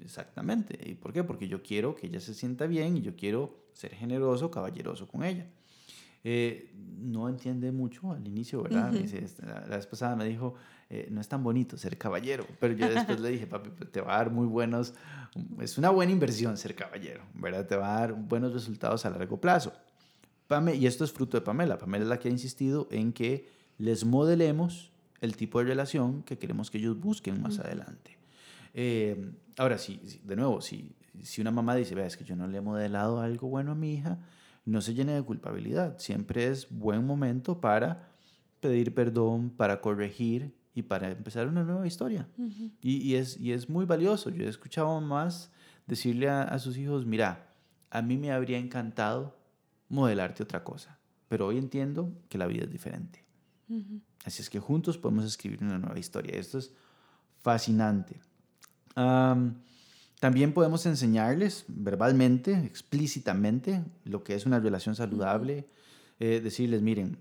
Exactamente. 0.00 0.78
¿Y 0.88 0.94
por 0.94 1.12
qué? 1.12 1.24
Porque 1.24 1.48
yo 1.48 1.62
quiero 1.62 1.94
que 1.94 2.06
ella 2.06 2.20
se 2.20 2.34
sienta 2.34 2.66
bien 2.66 2.96
y 2.96 3.02
yo 3.02 3.16
quiero 3.16 3.66
ser 3.72 3.94
generoso, 3.94 4.50
caballeroso 4.50 5.08
con 5.08 5.24
ella. 5.24 5.46
Eh, 6.30 6.70
no 6.74 7.26
entiende 7.26 7.72
mucho 7.72 8.12
al 8.12 8.26
inicio, 8.26 8.62
¿verdad? 8.62 8.92
la, 8.92 9.76
vez 9.76 9.86
pasada 9.86 10.14
me 10.14 10.26
dijo, 10.26 10.56
eh, 10.90 11.08
no 11.10 11.22
es 11.22 11.28
tan 11.28 11.42
bonito 11.42 11.78
ser 11.78 11.96
caballero, 11.96 12.46
pero 12.60 12.74
yo 12.74 12.86
después 12.86 13.18
le 13.20 13.30
dije, 13.30 13.46
papi, 13.46 13.70
pues, 13.70 13.90
te 13.90 14.02
va 14.02 14.16
a 14.16 14.18
dar 14.18 14.30
muy 14.30 14.46
buenos, 14.46 14.92
es 15.58 15.78
una 15.78 15.88
buena 15.88 16.12
inversión 16.12 16.58
ser 16.58 16.74
caballero, 16.74 17.22
¿verdad? 17.32 17.66
Te 17.66 17.76
va 17.76 17.96
a 17.96 18.00
dar 18.00 18.12
buenos 18.12 18.52
resultados 18.52 19.06
a 19.06 19.10
largo 19.10 19.40
plazo. 19.40 19.72
Pame, 20.48 20.74
y 20.74 20.86
esto 20.86 21.02
es 21.02 21.12
fruto 21.12 21.38
de 21.38 21.40
Pamela. 21.40 21.78
Pamela 21.78 22.04
es 22.04 22.10
la 22.10 22.18
que 22.18 22.28
ha 22.28 22.30
insistido 22.30 22.88
en 22.90 23.14
que 23.14 23.48
les 23.78 24.04
modelemos 24.04 24.92
el 25.22 25.34
tipo 25.34 25.60
de 25.60 25.64
relación 25.64 26.24
que 26.24 26.36
queremos 26.36 26.70
que 26.70 26.76
ellos 26.76 27.00
busquen 27.00 27.40
más 27.40 27.58
adelante. 27.58 28.18
Eh, 28.74 29.32
ahora, 29.56 29.78
sí, 29.78 29.98
de 30.24 30.36
nuevo, 30.36 30.60
si, 30.60 30.94
si 31.22 31.40
una 31.40 31.52
mamá 31.52 31.74
dice, 31.74 31.94
vea, 31.94 32.06
es 32.06 32.18
que 32.18 32.24
yo 32.24 32.36
no 32.36 32.46
le 32.46 32.58
he 32.58 32.60
modelado 32.60 33.22
algo 33.22 33.48
bueno 33.48 33.72
a 33.72 33.74
mi 33.74 33.94
hija, 33.94 34.18
no 34.68 34.80
se 34.80 34.94
llene 34.94 35.14
de 35.14 35.22
culpabilidad. 35.22 35.98
Siempre 35.98 36.48
es 36.48 36.68
buen 36.70 37.04
momento 37.06 37.60
para 37.60 38.10
pedir 38.60 38.94
perdón, 38.94 39.50
para 39.50 39.80
corregir 39.80 40.54
y 40.74 40.82
para 40.82 41.10
empezar 41.10 41.48
una 41.48 41.64
nueva 41.64 41.86
historia. 41.86 42.28
y, 42.80 43.14
es, 43.14 43.38
y 43.40 43.52
es 43.52 43.68
muy 43.68 43.84
valioso. 43.84 44.30
Yo 44.30 44.44
he 44.44 44.48
escuchado 44.48 45.00
más 45.00 45.50
decirle 45.86 46.28
a, 46.28 46.42
a, 46.42 46.58
sus 46.58 46.76
hijos, 46.76 47.06
mira, 47.06 47.54
a 47.90 48.02
mí 48.02 48.16
me 48.16 48.30
habría 48.30 48.58
encantado 48.58 49.38
modelarte 49.88 50.42
otra 50.42 50.62
cosa, 50.62 50.98
pero 51.28 51.46
hoy 51.46 51.58
entiendo 51.58 52.12
que 52.28 52.38
la 52.38 52.46
vida 52.46 52.64
es 52.64 52.70
diferente. 52.70 53.24
Así 54.24 54.42
es 54.42 54.50
que 54.50 54.60
juntos 54.60 54.98
podemos 54.98 55.24
escribir 55.24 55.62
una 55.62 55.78
nueva 55.78 55.98
historia. 55.98 56.38
Esto 56.38 56.58
es 56.58 56.72
fascinante. 57.42 58.20
También 60.20 60.52
podemos 60.52 60.84
enseñarles 60.86 61.64
verbalmente, 61.68 62.52
explícitamente, 62.64 63.84
lo 64.04 64.24
que 64.24 64.34
es 64.34 64.46
una 64.46 64.58
relación 64.58 64.96
saludable. 64.96 65.66
Eh, 66.18 66.40
decirles, 66.42 66.82
miren, 66.82 67.18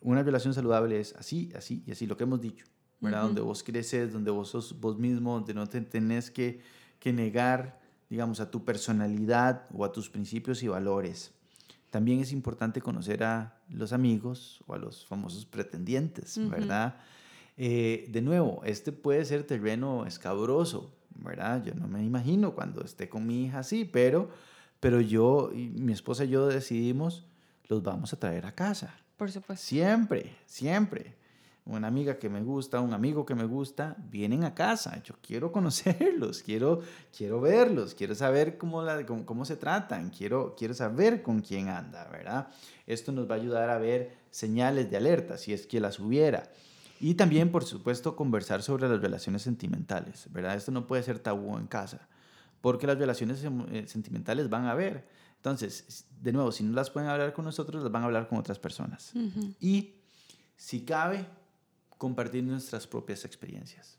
una 0.00 0.22
relación 0.22 0.54
saludable 0.54 1.00
es 1.00 1.16
así, 1.16 1.50
así 1.56 1.82
y 1.86 1.90
así, 1.90 2.06
lo 2.06 2.16
que 2.16 2.22
hemos 2.22 2.40
dicho, 2.40 2.66
¿verdad? 3.00 3.22
Donde 3.22 3.40
vos 3.40 3.64
creces, 3.64 4.12
donde 4.12 4.30
vos 4.30 4.50
sos 4.50 4.78
vos 4.80 4.98
mismo, 4.98 5.34
donde 5.34 5.54
no 5.54 5.66
te 5.66 5.80
tenés 5.80 6.30
que, 6.30 6.60
que 7.00 7.12
negar, 7.12 7.80
digamos, 8.08 8.38
a 8.38 8.50
tu 8.50 8.64
personalidad 8.64 9.66
o 9.74 9.84
a 9.84 9.90
tus 9.90 10.08
principios 10.08 10.62
y 10.62 10.68
valores. 10.68 11.32
También 11.90 12.20
es 12.20 12.30
importante 12.32 12.80
conocer 12.80 13.24
a 13.24 13.58
los 13.68 13.92
amigos 13.92 14.62
o 14.66 14.74
a 14.74 14.78
los 14.78 15.04
famosos 15.06 15.44
pretendientes, 15.46 16.38
¿verdad? 16.48 17.00
Eh, 17.56 18.06
de 18.10 18.22
nuevo, 18.22 18.62
este 18.64 18.92
puede 18.92 19.24
ser 19.24 19.44
terreno 19.44 20.06
escabroso, 20.06 20.95
¿verdad? 21.18 21.62
Yo 21.64 21.74
no 21.74 21.88
me 21.88 22.02
imagino 22.02 22.54
cuando 22.54 22.84
esté 22.84 23.08
con 23.08 23.26
mi 23.26 23.44
hija 23.44 23.60
así, 23.60 23.84
pero, 23.84 24.30
pero 24.80 25.00
yo, 25.00 25.50
y 25.52 25.68
mi 25.68 25.92
esposa 25.92 26.24
y 26.24 26.28
yo 26.28 26.46
decidimos, 26.46 27.26
los 27.68 27.82
vamos 27.82 28.12
a 28.12 28.18
traer 28.18 28.46
a 28.46 28.52
casa. 28.52 28.94
Por 29.16 29.30
supuesto. 29.30 29.64
Siempre, 29.64 30.36
siempre. 30.46 31.16
Una 31.64 31.88
amiga 31.88 32.16
que 32.18 32.28
me 32.28 32.42
gusta, 32.42 32.80
un 32.80 32.94
amigo 32.94 33.26
que 33.26 33.34
me 33.34 33.44
gusta, 33.44 33.96
vienen 33.98 34.44
a 34.44 34.54
casa. 34.54 35.02
Yo 35.02 35.14
quiero 35.20 35.50
conocerlos, 35.52 36.42
quiero, 36.42 36.82
quiero 37.16 37.40
verlos, 37.40 37.94
quiero 37.94 38.14
saber 38.14 38.56
cómo, 38.56 38.82
la, 38.82 39.04
cómo, 39.04 39.44
se 39.44 39.56
tratan, 39.56 40.10
quiero, 40.10 40.54
quiero 40.56 40.74
saber 40.74 41.22
con 41.22 41.40
quién 41.40 41.68
anda, 41.68 42.06
¿verdad? 42.08 42.48
Esto 42.86 43.10
nos 43.10 43.28
va 43.28 43.34
a 43.34 43.38
ayudar 43.38 43.70
a 43.70 43.78
ver 43.78 44.16
señales 44.30 44.90
de 44.90 44.96
alerta, 44.96 45.38
si 45.38 45.52
es 45.52 45.66
que 45.66 45.80
las 45.80 45.98
hubiera. 45.98 46.52
Y 47.00 47.14
también, 47.14 47.50
por 47.50 47.64
supuesto, 47.64 48.16
conversar 48.16 48.62
sobre 48.62 48.88
las 48.88 49.00
relaciones 49.00 49.42
sentimentales, 49.42 50.28
¿verdad? 50.32 50.56
Esto 50.56 50.72
no 50.72 50.86
puede 50.86 51.02
ser 51.02 51.18
tabú 51.18 51.56
en 51.58 51.66
casa, 51.66 52.08
porque 52.60 52.86
las 52.86 52.98
relaciones 52.98 53.44
eh, 53.44 53.84
sentimentales 53.86 54.48
van 54.48 54.64
a 54.64 54.72
haber. 54.72 55.06
Entonces, 55.36 56.06
de 56.20 56.32
nuevo, 56.32 56.50
si 56.52 56.64
no 56.64 56.72
las 56.72 56.90
pueden 56.90 57.08
hablar 57.08 57.32
con 57.32 57.44
nosotros, 57.44 57.82
las 57.82 57.92
van 57.92 58.02
a 58.02 58.06
hablar 58.06 58.28
con 58.28 58.38
otras 58.38 58.58
personas. 58.58 59.12
Y, 59.60 59.94
si 60.56 60.80
cabe, 60.80 61.26
compartir 61.98 62.42
nuestras 62.42 62.86
propias 62.86 63.24
experiencias. 63.24 63.98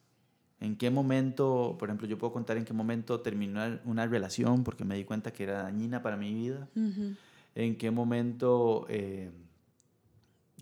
¿En 0.59 0.75
qué 0.75 0.89
momento, 0.89 1.75
por 1.77 1.89
ejemplo, 1.89 2.07
yo 2.07 2.17
puedo 2.17 2.33
contar 2.33 2.57
en 2.57 2.65
qué 2.65 2.73
momento 2.73 3.21
terminó 3.21 3.61
una 3.85 4.07
relación 4.07 4.63
porque 4.63 4.83
me 4.83 4.95
di 4.95 5.03
cuenta 5.03 5.31
que 5.31 5.43
era 5.43 5.63
dañina 5.63 6.01
para 6.01 6.17
mi 6.17 6.33
vida? 6.33 6.67
¿En 7.53 7.77
qué 7.77 7.91
momento, 7.91 8.85
eh, 8.89 9.31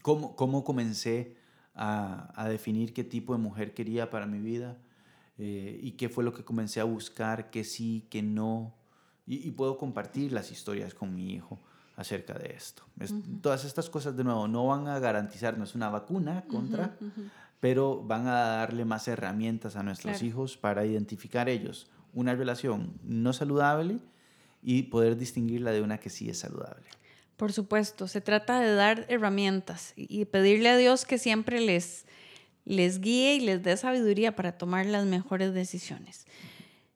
cómo, 0.01 0.35
cómo, 0.35 0.65
comencé 0.65 1.37
a, 1.75 2.31
a, 2.35 2.49
definir 2.49 2.93
qué 2.93 3.03
tipo 3.03 3.33
de 3.33 3.39
mujer 3.39 3.73
quería 3.73 4.09
para 4.09 4.25
mi 4.25 4.39
vida? 4.39 4.77
Eh, 5.37 5.79
¿Y 5.81 5.91
qué 5.91 6.09
fue 6.09 6.23
lo 6.23 6.33
que 6.33 6.43
comencé 6.43 6.79
a 6.79 6.85
buscar? 6.85 7.49
¿Qué 7.49 7.63
sí, 7.63 8.07
qué 8.09 8.21
no? 8.21 8.73
y, 9.27 9.51
puedo 9.51 9.77
compartir 9.77 10.31
las 10.31 10.51
historias 10.51 10.93
con 10.93 11.13
mi 11.13 11.33
hijo 11.33 11.59
acerca 11.95 12.33
de 12.33 12.53
esto. 12.53 12.83
Todas 13.41 13.65
estas 13.65 13.89
cosas, 13.89 14.15
de 14.15 14.23
nuevo, 14.23 14.47
no 14.47 14.67
van 14.67 14.87
a 14.87 14.99
garantizarnos 14.99 15.75
una 15.75 15.89
vacuna 15.89 16.43
contra, 16.47 16.97
pero 17.59 18.03
van 18.03 18.27
a 18.27 18.33
darle 18.33 18.85
más 18.85 19.07
herramientas 19.07 19.75
a 19.75 19.83
nuestros 19.83 20.21
hijos 20.21 20.57
para 20.57 20.85
identificar 20.85 21.49
ellos 21.49 21.89
una 22.13 22.33
relación 22.35 22.93
no 23.03 23.33
saludable 23.33 23.99
y 24.61 24.83
poder 24.83 25.17
distinguirla 25.17 25.71
de 25.71 25.81
una 25.81 25.99
que 25.99 26.09
sí 26.09 26.29
es 26.29 26.39
saludable. 26.39 26.87
Por 27.37 27.51
supuesto, 27.51 28.07
se 28.07 28.21
trata 28.21 28.59
de 28.59 28.73
dar 28.73 29.05
herramientas 29.09 29.93
y 29.95 30.25
pedirle 30.25 30.69
a 30.69 30.77
Dios 30.77 31.05
que 31.05 31.17
siempre 31.17 31.59
les, 31.59 32.05
les 32.63 33.01
guíe 33.01 33.35
y 33.35 33.39
les 33.41 33.61
dé 33.61 33.75
sabiduría 33.75 34.35
para 34.35 34.57
tomar 34.57 34.85
las 34.85 35.05
mejores 35.05 35.53
decisiones. 35.53 36.25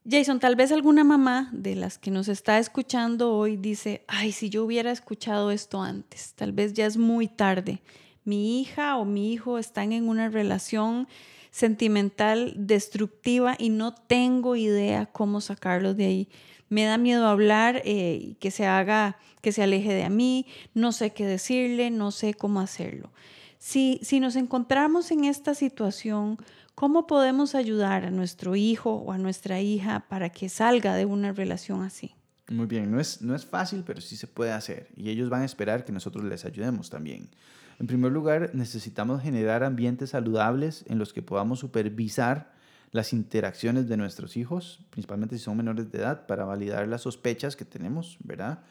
Jason, 0.09 0.39
tal 0.39 0.55
vez 0.55 0.71
alguna 0.71 1.03
mamá 1.03 1.49
de 1.51 1.75
las 1.75 1.97
que 1.97 2.09
nos 2.09 2.29
está 2.29 2.57
escuchando 2.57 3.35
hoy 3.35 3.57
dice, 3.57 4.03
ay, 4.07 4.31
si 4.31 4.49
yo 4.49 4.63
hubiera 4.63 4.91
escuchado 4.91 5.51
esto 5.51 5.81
antes, 5.81 6.33
tal 6.35 6.51
vez 6.51 6.73
ya 6.73 6.85
es 6.85 6.97
muy 6.97 7.27
tarde. 7.27 7.81
Mi 8.23 8.61
hija 8.61 8.97
o 8.97 9.05
mi 9.05 9.33
hijo 9.33 9.57
están 9.57 9.91
en 9.91 10.07
una 10.07 10.29
relación 10.29 11.07
sentimental 11.51 12.53
destructiva 12.55 13.55
y 13.59 13.69
no 13.69 13.93
tengo 13.93 14.55
idea 14.55 15.05
cómo 15.07 15.41
sacarlos 15.41 15.97
de 15.97 16.05
ahí. 16.05 16.29
Me 16.69 16.85
da 16.85 16.97
miedo 16.97 17.27
hablar 17.27 17.81
eh, 17.83 18.35
que 18.39 18.51
se 18.51 18.65
haga, 18.65 19.17
que 19.41 19.51
se 19.51 19.63
aleje 19.63 19.93
de 19.93 20.09
mí, 20.09 20.45
no 20.73 20.91
sé 20.91 21.11
qué 21.11 21.25
decirle, 21.25 21.89
no 21.91 22.11
sé 22.11 22.33
cómo 22.33 22.61
hacerlo. 22.61 23.11
Si, 23.57 23.99
si 24.03 24.19
nos 24.19 24.35
encontramos 24.35 25.11
en 25.11 25.25
esta 25.25 25.53
situación, 25.53 26.37
¿Cómo 26.79 27.07
podemos 27.07 27.55
ayudar 27.55 28.05
a 28.05 28.09
nuestro 28.09 28.55
hijo 28.55 28.93
o 28.93 29.11
a 29.11 29.17
nuestra 29.17 29.59
hija 29.59 30.05
para 30.07 30.29
que 30.29 30.47
salga 30.47 30.95
de 30.95 31.03
una 31.03 31.33
relación 31.33 31.83
así? 31.83 32.15
Muy 32.47 32.67
bien, 32.67 32.89
no 32.89 33.01
es, 33.01 33.21
no 33.21 33.35
es 33.35 33.45
fácil, 33.45 33.83
pero 33.85 33.99
sí 33.99 34.15
se 34.15 34.27
puede 34.27 34.53
hacer 34.53 34.87
y 34.95 35.09
ellos 35.09 35.29
van 35.29 35.41
a 35.41 35.45
esperar 35.45 35.83
que 35.83 35.91
nosotros 35.91 36.23
les 36.23 36.45
ayudemos 36.45 36.89
también. 36.89 37.31
En 37.79 37.87
primer 37.87 38.13
lugar, 38.13 38.51
necesitamos 38.53 39.21
generar 39.21 39.65
ambientes 39.65 40.11
saludables 40.11 40.85
en 40.87 40.99
los 40.99 41.11
que 41.11 41.21
podamos 41.21 41.59
supervisar 41.59 42.53
las 42.91 43.13
interacciones 43.13 43.87
de 43.87 43.97
nuestros 43.97 44.35
hijos, 44.37 44.79
principalmente 44.89 45.37
si 45.37 45.43
son 45.43 45.57
menores 45.57 45.91
de 45.91 45.99
edad, 45.99 46.25
para 46.25 46.45
validar 46.45 46.87
las 46.87 47.01
sospechas 47.01 47.55
que 47.55 47.65
tenemos, 47.65 48.17
¿verdad? 48.23 48.63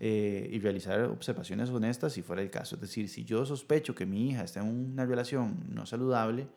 Eh, 0.00 0.48
y 0.52 0.58
realizar 0.58 1.00
observaciones 1.04 1.70
honestas 1.70 2.12
si 2.12 2.22
fuera 2.22 2.42
el 2.42 2.50
caso. 2.50 2.74
Es 2.74 2.80
decir, 2.80 3.08
si 3.08 3.24
yo 3.24 3.46
sospecho 3.46 3.94
que 3.94 4.04
mi 4.04 4.30
hija 4.30 4.42
está 4.42 4.60
en 4.60 4.68
una 4.68 5.06
relación 5.06 5.64
no 5.68 5.86
saludable, 5.86 6.48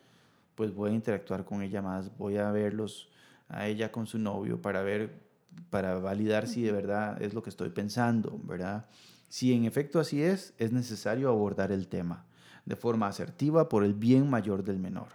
pues 0.56 0.74
voy 0.74 0.92
a 0.92 0.94
interactuar 0.94 1.46
con 1.46 1.62
ella 1.62 1.82
más, 1.82 2.18
voy 2.18 2.38
a 2.38 2.50
verlos 2.52 3.10
a 3.48 3.68
ella 3.68 3.92
con 3.92 4.08
su 4.08 4.18
novio 4.18 4.62
para 4.62 4.82
ver, 4.82 5.22
para 5.70 6.00
validar 6.00 6.48
si 6.48 6.64
de 6.64 6.72
verdad 6.72 7.22
es 7.22 7.36
lo 7.36 7.44
que 7.44 7.52
estoy 7.52 7.70
pensando, 7.70 8.40
¿verdad? 8.44 8.88
Si 9.30 9.54
en 9.54 9.66
efecto 9.66 10.00
así 10.00 10.24
es, 10.24 10.54
es 10.58 10.72
necesario 10.72 11.30
abordar 11.30 11.72
el 11.72 11.88
tema 11.88 12.26
de 12.66 12.76
forma 12.76 13.08
asertiva 13.08 13.70
por 13.70 13.84
el 13.84 13.94
bien 13.94 14.30
mayor 14.30 14.64
del 14.64 14.80
menor. 14.80 15.10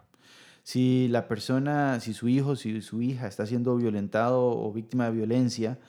Si 0.71 1.09
la 1.09 1.27
persona, 1.27 1.99
si 1.99 2.15
su 2.15 2.29
hijo, 2.29 2.55
si 2.55 2.81
su 2.81 3.03
hija 3.03 3.27
está 3.27 3.45
siendo 3.45 3.77
violentado 3.77 4.57
o 4.57 4.73
víctima 4.73 5.07
de 5.07 5.11
violencia, 5.11 5.81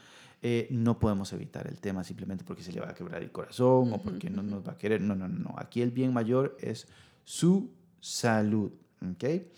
eh, 0.41 0.67
no 0.71 0.97
podemos 0.97 1.31
evitar 1.33 1.67
el 1.67 1.79
tema 1.79 2.03
simplemente 2.03 2.43
porque 2.43 2.63
se 2.63 2.71
le 2.71 2.79
va 2.79 2.89
a 2.89 2.95
quebrar 2.95 3.21
el 3.21 3.31
corazón 3.31 3.93
o 3.93 4.01
porque 4.01 4.31
no 4.31 4.41
nos 4.41 4.67
va 4.67 4.71
a 4.71 4.77
querer. 4.79 4.99
No, 4.99 5.13
no, 5.13 5.27
no. 5.27 5.53
Aquí 5.59 5.83
el 5.83 5.91
bien 5.91 6.11
mayor 6.13 6.57
es 6.59 6.87
su 7.25 7.69
salud. 7.99 8.71
¿okay? 9.13 9.51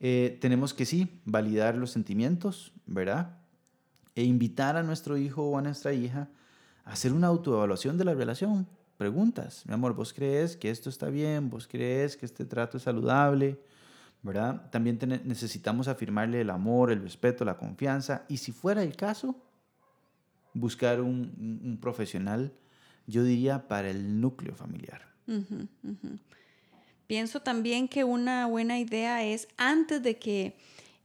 Eh, 0.00 0.38
tenemos 0.40 0.72
que 0.72 0.86
sí, 0.86 1.20
validar 1.26 1.76
los 1.76 1.90
sentimientos, 1.90 2.72
¿verdad? 2.86 3.36
E 4.14 4.22
invitar 4.22 4.78
a 4.78 4.82
nuestro 4.82 5.18
hijo 5.18 5.42
o 5.42 5.58
a 5.58 5.60
nuestra 5.60 5.92
hija 5.92 6.30
a 6.86 6.92
hacer 6.92 7.12
una 7.12 7.26
autoevaluación 7.26 7.98
de 7.98 8.06
la 8.06 8.14
relación. 8.14 8.66
Preguntas, 8.96 9.62
mi 9.66 9.74
amor, 9.74 9.92
¿vos 9.92 10.14
crees 10.14 10.56
que 10.56 10.70
esto 10.70 10.88
está 10.88 11.10
bien? 11.10 11.50
¿Vos 11.50 11.68
crees 11.68 12.16
que 12.16 12.24
este 12.24 12.46
trato 12.46 12.78
es 12.78 12.84
saludable? 12.84 13.60
¿Verdad? 14.22 14.70
También 14.70 14.98
necesitamos 15.24 15.88
afirmarle 15.88 16.42
el 16.42 16.50
amor, 16.50 16.90
el 16.90 17.02
respeto, 17.02 17.44
la 17.44 17.56
confianza 17.56 18.26
y 18.28 18.36
si 18.36 18.52
fuera 18.52 18.82
el 18.82 18.94
caso, 18.94 19.34
buscar 20.52 21.00
un, 21.00 21.78
profesional, 21.80 22.52
yo 23.06 23.24
diría, 23.24 23.66
para 23.66 23.88
el 23.88 24.20
núcleo 24.20 24.54
familiar. 24.54 25.08
Pienso 27.06 27.40
también 27.40 27.88
que 27.88 28.04
una 28.04 28.46
buena 28.46 28.78
idea 28.78 29.24
es 29.24 29.48
antes 29.56 30.02
de 30.02 30.18
que 30.18 30.56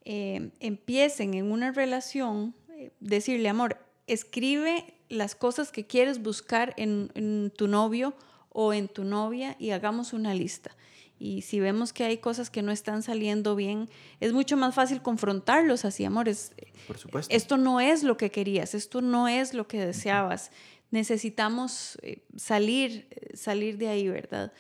eh, 0.04 0.52
empiecen 0.60 1.34
en 1.34 1.52
una 1.52 1.72
relación, 1.72 2.54
eh, 2.70 2.92
decirle, 3.00 3.50
amor, 3.50 3.78
escribe 4.06 4.94
las 5.10 5.36
cosas 5.36 5.72
que 5.72 5.86
quieres 5.86 6.22
buscar 6.22 6.74
en, 6.78 7.52
tu 7.56 7.68
novio 7.68 8.14
o 8.50 8.74
en 8.74 8.88
tu 8.88 9.04
novia 9.04 9.56
y 9.60 9.72
hagamos 9.72 10.14
una 10.14 10.34
lista. 10.34 10.76
Y 11.18 11.42
si 11.42 11.60
vemos 11.60 11.94
que 11.94 12.04
hay 12.04 12.18
cosas 12.18 12.50
que 12.50 12.62
no 12.62 12.72
están 12.72 13.02
saliendo 13.02 13.56
bien, 13.56 13.90
es 14.20 14.34
mucho 14.34 14.58
más 14.58 14.76
fácil 14.76 15.02
confrontarlos 15.02 15.86
así, 15.86 16.04
amores. 16.06 16.54
Por 16.88 16.98
supuesto. 16.98 17.34
Esto 17.34 17.58
no 17.58 17.80
es 17.80 18.04
lo 18.04 18.18
que 18.18 18.32
querías, 18.32 18.76
esto 18.76 19.02
no 19.02 19.28
es 19.28 19.54
lo 19.54 19.68
que 19.68 19.86
deseabas. 19.86 20.52
Necesitamos 20.92 21.98
eh, 22.02 22.24
salir, 22.36 23.08
salir 23.34 23.78
de 23.78 23.88
ahí, 23.88 24.08
¿verdad? 24.08 24.54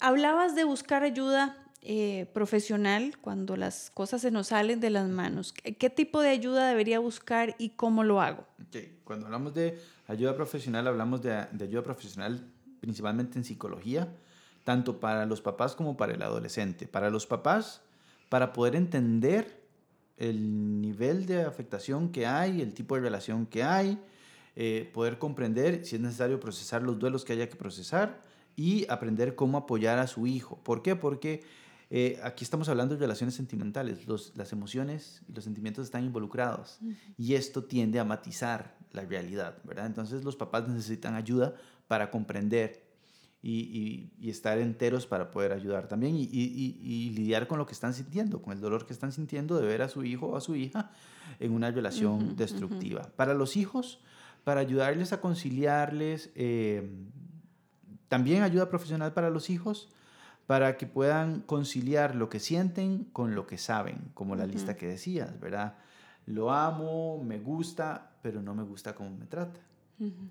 Hablabas 0.00 0.54
de 0.54 0.64
buscar 0.64 1.02
ayuda 1.02 1.62
eh, 1.84 2.30
profesional 2.32 3.18
cuando 3.20 3.56
las 3.56 3.90
cosas 3.90 4.22
se 4.22 4.30
nos 4.30 4.48
salen 4.48 4.78
de 4.78 4.90
las 4.90 5.08
manos. 5.08 5.52
¿Qué 5.52 5.90
tipo 5.90 6.20
de 6.20 6.28
ayuda 6.28 6.68
debería 6.68 7.00
buscar 7.00 7.56
y 7.58 7.70
cómo 7.70 8.04
lo 8.04 8.20
hago? 8.20 8.46
Cuando 9.02 9.26
hablamos 9.26 9.52
de 9.52 9.80
ayuda 10.06 10.36
profesional, 10.36 10.86
hablamos 10.86 11.22
de, 11.22 11.32
ayuda 11.32 11.82
profesional 11.82 12.46
principalmente 12.80 13.36
en 13.36 13.44
psicología. 13.44 14.14
Tanto 14.64 15.00
para 15.00 15.26
los 15.26 15.40
papás 15.40 15.74
como 15.74 15.96
para 15.96 16.14
el 16.14 16.22
adolescente. 16.22 16.86
Para 16.86 17.10
los 17.10 17.26
papás, 17.26 17.82
para 18.28 18.52
poder 18.52 18.76
entender 18.76 19.62
el 20.16 20.80
nivel 20.80 21.26
de 21.26 21.42
afectación 21.42 22.10
que 22.10 22.26
hay, 22.26 22.60
el 22.60 22.74
tipo 22.74 22.94
de 22.94 23.00
relación 23.00 23.46
que 23.46 23.62
hay, 23.62 23.98
eh, 24.54 24.90
poder 24.92 25.18
comprender 25.18 25.84
si 25.84 25.96
es 25.96 26.02
necesario 26.02 26.38
procesar 26.38 26.82
los 26.82 26.98
duelos 26.98 27.24
que 27.24 27.32
haya 27.32 27.48
que 27.48 27.56
procesar 27.56 28.22
y 28.54 28.86
aprender 28.90 29.34
cómo 29.34 29.58
apoyar 29.58 29.98
a 29.98 30.06
su 30.06 30.26
hijo. 30.26 30.62
¿Por 30.62 30.82
qué? 30.82 30.94
Porque 30.94 31.42
eh, 31.90 32.20
aquí 32.22 32.44
estamos 32.44 32.68
hablando 32.68 32.94
de 32.94 33.00
relaciones 33.00 33.34
sentimentales, 33.34 34.06
los, 34.06 34.32
las 34.36 34.52
emociones 34.52 35.22
y 35.28 35.32
los 35.32 35.44
sentimientos 35.44 35.84
están 35.84 36.04
involucrados 36.04 36.78
y 37.18 37.34
esto 37.34 37.64
tiende 37.64 37.98
a 37.98 38.04
matizar 38.04 38.76
la 38.92 39.02
realidad, 39.02 39.58
¿verdad? 39.64 39.86
Entonces 39.86 40.24
los 40.24 40.36
papás 40.36 40.68
necesitan 40.68 41.14
ayuda 41.14 41.54
para 41.88 42.10
comprender 42.10 42.82
y, 43.44 44.12
y, 44.20 44.30
estar 44.30 44.58
enteros 44.58 45.06
para 45.06 45.32
poder 45.32 45.52
ayudar 45.52 45.88
también 45.88 46.14
y, 46.14 46.28
y, 46.30 47.10
lidiar 47.10 47.48
con 47.48 47.58
lo 47.58 47.66
que 47.66 47.72
están 47.72 47.92
sintiendo, 47.92 48.40
con 48.40 48.52
el 48.52 48.60
dolor 48.60 48.86
que 48.86 48.92
están 48.92 49.10
sintiendo 49.10 49.58
de 49.58 49.66
ver 49.66 49.82
a 49.82 49.88
su 49.88 50.04
hijo 50.04 50.28
o 50.28 50.36
a 50.36 50.40
su 50.40 50.54
hija 50.54 50.92
en 51.40 51.52
una 51.52 51.72
relación 51.72 52.36
destructiva. 52.36 53.10
Para 53.16 53.34
los 53.34 53.56
hijos, 53.56 53.98
para 54.44 54.60
ayudarles 54.60 55.12
a 55.12 55.20
conciliarles, 55.20 56.30
eh, 56.36 56.88
también 58.06 58.44
ayuda 58.44 58.68
profesional 58.68 59.12
para 59.12 59.28
los 59.28 59.50
hijos, 59.50 59.88
para 60.46 60.76
que 60.76 60.86
puedan 60.86 61.40
conciliar 61.40 62.14
lo 62.14 62.28
que 62.28 62.38
sienten 62.38 63.04
con 63.06 63.34
lo 63.34 63.48
que 63.48 63.58
saben, 63.58 64.10
como 64.14 64.36
la 64.36 64.46
lista 64.46 64.76
que 64.76 64.86
decías, 64.86 65.40
¿verdad? 65.40 65.78
Lo 66.26 66.52
amo, 66.52 67.20
me 67.24 67.40
gusta, 67.40 68.12
pero 68.22 68.40
no 68.40 68.54
me 68.54 68.62
gusta 68.62 68.94
cómo 68.94 69.10
me 69.10 69.26
trata. 69.26 69.58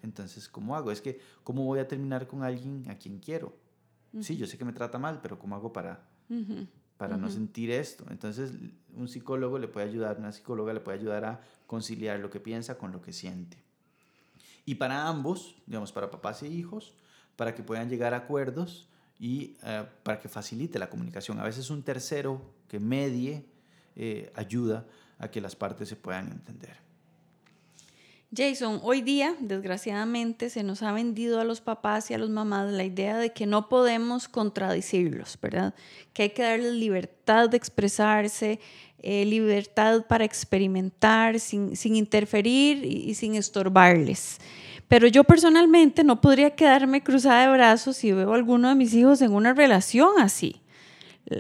Entonces, 0.02 0.50
¿cómo 0.50 0.76
hago? 0.76 0.92
Es 0.92 1.02
que, 1.02 1.20
¿cómo 1.44 1.64
voy 1.66 1.80
a 1.80 1.88
terminar 1.88 2.28
con 2.28 2.44
alguien 2.44 2.86
a 2.90 2.96
quien 2.96 3.20
quiero? 3.20 3.54
Sí, 4.20 4.36
yo 4.36 4.46
sé 4.46 4.58
que 4.58 4.66
me 4.66 4.74
trata 4.74 4.98
mal, 4.98 5.22
pero 5.22 5.40
¿cómo 5.40 5.56
hago 5.56 5.72
para, 5.72 6.04
para 6.98 7.16
no 7.16 7.30
sentir 7.30 7.72
esto? 7.72 8.06
Entonces, 8.10 8.52
un 8.96 9.08
psicólogo 9.08 9.58
le 9.58 9.70
puede 9.70 9.88
ayudar, 9.88 10.18
una 10.20 10.34
psicóloga 10.34 10.74
le 10.74 10.82
puede 10.82 11.00
ayudar 11.00 11.24
a 11.24 11.42
conciliar 11.66 12.20
lo 12.20 12.30
que 12.30 12.42
piensa 12.42 12.78
con 12.78 12.92
lo 12.92 13.02
que 13.02 13.14
siente. 13.14 13.58
Y 14.66 14.76
para 14.76 15.08
ambos, 15.08 15.56
digamos, 15.66 15.92
para 15.92 16.12
papás 16.12 16.44
e 16.44 16.48
hijos, 16.48 16.94
para 17.36 17.56
que 17.56 17.64
puedan 17.64 17.90
llegar 17.90 18.14
a 18.14 18.18
acuerdos 18.18 18.90
y 19.20 19.56
eh, 19.64 19.86
para 20.04 20.20
que 20.20 20.28
facilite 20.28 20.78
la 20.78 20.90
comunicación. 20.90 21.40
A 21.40 21.44
veces 21.44 21.70
un 21.70 21.84
tercero 21.84 22.42
que 22.68 22.80
medie 22.80 23.46
eh, 23.96 24.32
ayuda 24.36 24.86
a 25.20 25.30
que 25.30 25.42
las 25.42 25.56
partes 25.56 25.90
se 25.90 25.96
puedan 25.96 26.32
entender. 26.32 26.78
Jason, 28.34 28.80
hoy 28.84 29.02
día, 29.02 29.36
desgraciadamente, 29.42 30.50
se 30.50 30.64
nos 30.64 30.84
ha 30.84 30.94
vendido 30.94 31.42
a 31.42 31.44
los 31.44 31.60
papás 31.60 32.10
y 32.10 32.14
a 32.14 32.18
los 32.18 32.30
mamás 32.30 32.72
la 32.72 32.86
idea 32.86 33.18
de 33.18 33.34
que 33.34 33.46
no 33.46 33.68
podemos 33.68 34.30
contradecirlos, 34.30 35.38
¿verdad? 35.42 35.74
Que 36.14 36.24
hay 36.24 36.30
que 36.30 36.44
darles 36.44 36.72
libertad 36.72 37.50
de 37.50 37.58
expresarse, 37.58 38.62
eh, 39.00 39.26
libertad 39.26 40.06
para 40.08 40.24
experimentar 40.24 41.42
sin, 41.42 41.76
interferir 41.84 42.86
y 42.86 43.14
sin 43.16 43.36
estorbarles. 43.36 44.38
Pero 44.88 45.08
yo 45.08 45.26
personalmente 45.26 46.06
no 46.06 46.22
podría 46.22 46.56
quedarme 46.56 47.04
cruzada 47.04 47.42
de 47.42 47.52
brazos 47.52 47.98
si 47.98 48.14
veo 48.14 48.32
a 48.32 48.36
alguno 48.36 48.70
de 48.70 48.76
mis 48.76 48.94
hijos 48.94 49.22
en 49.22 49.34
una 49.34 49.54
relación 49.54 50.12
así. 50.20 50.62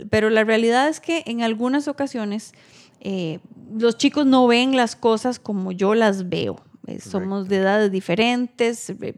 Pero 0.09 0.29
la 0.29 0.43
realidad 0.43 0.89
es 0.89 0.99
que 0.99 1.23
en 1.25 1.41
algunas 1.41 1.87
ocasiones 1.87 2.51
eh, 2.99 3.39
los 3.73 3.97
chicos 3.97 4.25
no 4.25 4.45
ven 4.45 4.75
las 4.75 4.97
cosas 4.97 5.39
como 5.39 5.71
yo 5.71 5.95
las 5.95 6.27
veo. 6.27 6.61
Eh, 6.87 6.99
somos 6.99 7.47
de 7.47 7.57
edades 7.57 7.91
diferentes, 7.91 8.89
eh, 8.89 9.15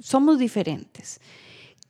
somos 0.00 0.38
diferentes. 0.38 1.20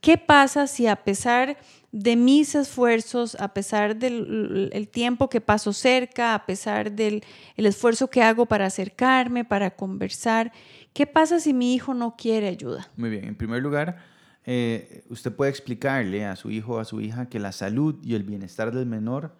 ¿Qué 0.01 0.17
pasa 0.17 0.67
si 0.67 0.85
a 0.87 0.97
pesar 0.97 1.57
de 1.91 2.15
mis 2.15 2.53
esfuerzos, 2.53 3.35
a 3.39 3.53
pesar 3.53 3.95
del 3.95 4.89
tiempo 4.91 5.29
que 5.29 5.41
paso 5.41 5.73
cerca, 5.73 6.35
a 6.35 6.45
pesar 6.45 6.91
del 6.91 7.23
el 7.55 7.65
esfuerzo 7.65 8.09
que 8.09 8.21
hago 8.21 8.45
para 8.45 8.65
acercarme, 8.65 9.45
para 9.45 9.71
conversar, 9.71 10.51
¿Qué 10.95 11.05
pasa 11.05 11.41
si 11.41 11.53
mi 11.53 11.75
hijo 11.75 11.93
no 11.93 12.15
quiere 12.15 12.47
ayuda? 12.47 12.87
Muy 12.95 13.09
bien, 13.09 13.25
en 13.25 13.35
primer 13.35 13.61
lugar, 13.61 13.97
eh, 14.45 15.03
usted 15.09 15.29
puede 15.35 15.51
explicarle 15.51 16.23
a 16.23 16.37
su 16.37 16.51
hijo 16.51 16.75
o 16.75 16.79
a 16.79 16.85
su 16.85 17.01
hija 17.01 17.27
que 17.27 17.37
la 17.37 17.51
salud 17.51 17.97
y 18.01 18.15
el 18.15 18.23
bienestar 18.23 18.73
del 18.73 18.85
menor 18.85 19.35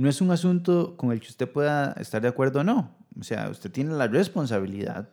no 0.00 0.08
es 0.08 0.22
un 0.22 0.30
asunto 0.30 0.96
con 0.96 1.12
el 1.12 1.20
que 1.20 1.28
usted 1.28 1.46
pueda 1.46 1.92
estar 1.92 2.22
de 2.22 2.28
acuerdo 2.28 2.60
o 2.60 2.64
no. 2.64 2.96
O 3.20 3.22
sea, 3.22 3.50
usted 3.50 3.70
tiene 3.70 3.92
la 3.92 4.06
responsabilidad 4.06 5.10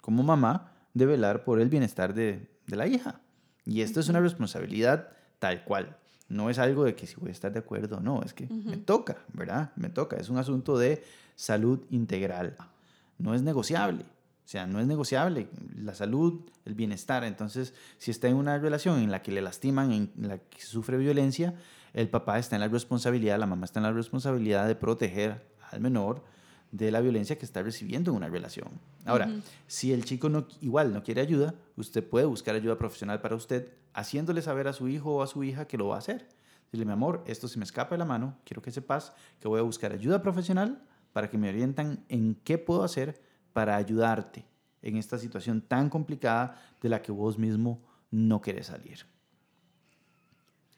como 0.00 0.22
mamá 0.22 0.72
de 0.94 1.04
velar 1.04 1.44
por 1.44 1.60
el 1.60 1.68
bienestar 1.68 2.14
de, 2.14 2.48
de 2.66 2.76
la 2.76 2.86
hija. 2.86 3.20
Y 3.66 3.82
esto 3.82 4.00
es 4.00 4.08
una 4.08 4.20
responsabilidad 4.20 5.08
tal 5.40 5.62
cual. 5.64 5.94
No 6.30 6.48
es 6.48 6.58
algo 6.58 6.84
de 6.84 6.94
que 6.94 7.06
si 7.06 7.16
voy 7.16 7.28
a 7.28 7.32
estar 7.32 7.52
de 7.52 7.58
acuerdo 7.58 7.98
o 7.98 8.00
no, 8.00 8.22
es 8.22 8.32
que 8.32 8.46
me 8.46 8.78
toca, 8.78 9.18
¿verdad? 9.34 9.72
Me 9.76 9.90
toca. 9.90 10.16
Es 10.16 10.30
un 10.30 10.38
asunto 10.38 10.78
de 10.78 11.04
salud 11.34 11.84
integral. 11.90 12.56
No 13.18 13.34
es 13.34 13.42
negociable. 13.42 14.04
O 14.04 14.48
sea, 14.50 14.66
no 14.66 14.80
es 14.80 14.86
negociable 14.86 15.48
la 15.76 15.94
salud, 15.94 16.40
el 16.64 16.74
bienestar. 16.74 17.24
Entonces, 17.24 17.74
si 17.98 18.10
está 18.10 18.28
en 18.28 18.36
una 18.36 18.56
relación 18.56 19.00
en 19.00 19.10
la 19.10 19.20
que 19.20 19.32
le 19.32 19.42
lastiman, 19.42 19.92
en 19.92 20.10
la 20.16 20.38
que 20.38 20.62
sufre 20.62 20.96
violencia, 20.96 21.54
el 21.92 22.08
papá 22.08 22.38
está 22.38 22.56
en 22.56 22.60
la 22.60 22.68
responsabilidad, 22.68 23.38
la 23.38 23.46
mamá 23.46 23.64
está 23.64 23.80
en 23.80 23.84
la 23.84 23.92
responsabilidad 23.92 24.66
de 24.66 24.74
proteger 24.74 25.44
al 25.70 25.80
menor 25.80 26.22
de 26.72 26.90
la 26.90 27.00
violencia 27.00 27.36
que 27.36 27.44
está 27.44 27.62
recibiendo 27.62 28.10
en 28.10 28.16
una 28.16 28.28
relación. 28.28 28.68
Ahora, 29.04 29.28
si 29.66 29.92
el 29.92 30.04
chico 30.04 30.28
no, 30.28 30.46
igual 30.60 30.92
no 30.92 31.02
quiere 31.02 31.20
ayuda, 31.20 31.54
usted 31.76 32.06
puede 32.06 32.26
buscar 32.26 32.54
ayuda 32.54 32.78
profesional 32.78 33.20
para 33.20 33.34
usted, 33.34 33.68
haciéndole 33.92 34.40
saber 34.42 34.68
a 34.68 34.72
su 34.72 34.88
hijo 34.88 35.16
o 35.16 35.22
a 35.22 35.26
su 35.26 35.42
hija 35.42 35.66
que 35.66 35.78
lo 35.78 35.88
va 35.88 35.96
a 35.96 35.98
hacer. 35.98 36.28
Dile, 36.72 36.84
mi 36.84 36.92
amor, 36.92 37.24
esto 37.26 37.48
se 37.48 37.58
me 37.58 37.64
escapa 37.64 37.96
de 37.96 37.98
la 37.98 38.04
mano, 38.04 38.36
quiero 38.44 38.62
que 38.62 38.70
sepas 38.70 39.12
que 39.40 39.48
voy 39.48 39.58
a 39.58 39.64
buscar 39.64 39.92
ayuda 39.92 40.22
profesional 40.22 40.80
para 41.12 41.28
que 41.28 41.38
me 41.38 41.48
orientan 41.48 42.04
en 42.08 42.36
qué 42.44 42.58
puedo 42.58 42.84
hacer 42.84 43.20
para 43.52 43.74
ayudarte 43.74 44.46
en 44.82 44.96
esta 44.96 45.18
situación 45.18 45.60
tan 45.60 45.90
complicada 45.90 46.56
de 46.80 46.88
la 46.88 47.02
que 47.02 47.10
vos 47.10 47.38
mismo 47.38 47.82
no 48.10 48.40
querés 48.40 48.68
salir. 48.68 49.04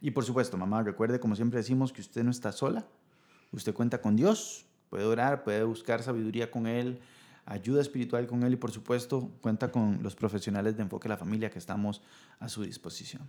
Y 0.03 0.11
por 0.11 0.25
supuesto, 0.25 0.59
mamá, 0.59 0.83
recuerde, 0.83 1.21
como 1.21 1.37
siempre 1.37 1.59
decimos, 1.59 1.93
que 1.93 2.01
usted 2.01 2.25
no 2.25 2.33
está 2.33 2.51
sola. 2.51 2.85
Usted 3.53 3.73
cuenta 3.73 4.03
con 4.03 4.17
Dios, 4.17 4.67
puede 4.91 5.05
orar, 5.05 5.45
puede 5.45 5.63
buscar 5.63 6.03
sabiduría 6.03 6.51
con 6.51 6.67
Él, 6.67 7.01
ayuda 7.47 7.81
espiritual 7.81 8.27
con 8.27 8.43
Él 8.43 8.55
y 8.55 8.57
por 8.57 8.73
supuesto 8.73 9.31
cuenta 9.41 9.71
con 9.71 10.03
los 10.03 10.17
profesionales 10.17 10.77
de 10.77 10.83
enfoque 10.83 11.07
a 11.07 11.11
la 11.11 11.17
familia 11.17 11.51
que 11.51 11.59
estamos 11.59 12.03
a 12.41 12.49
su 12.49 12.65
disposición. 12.65 13.23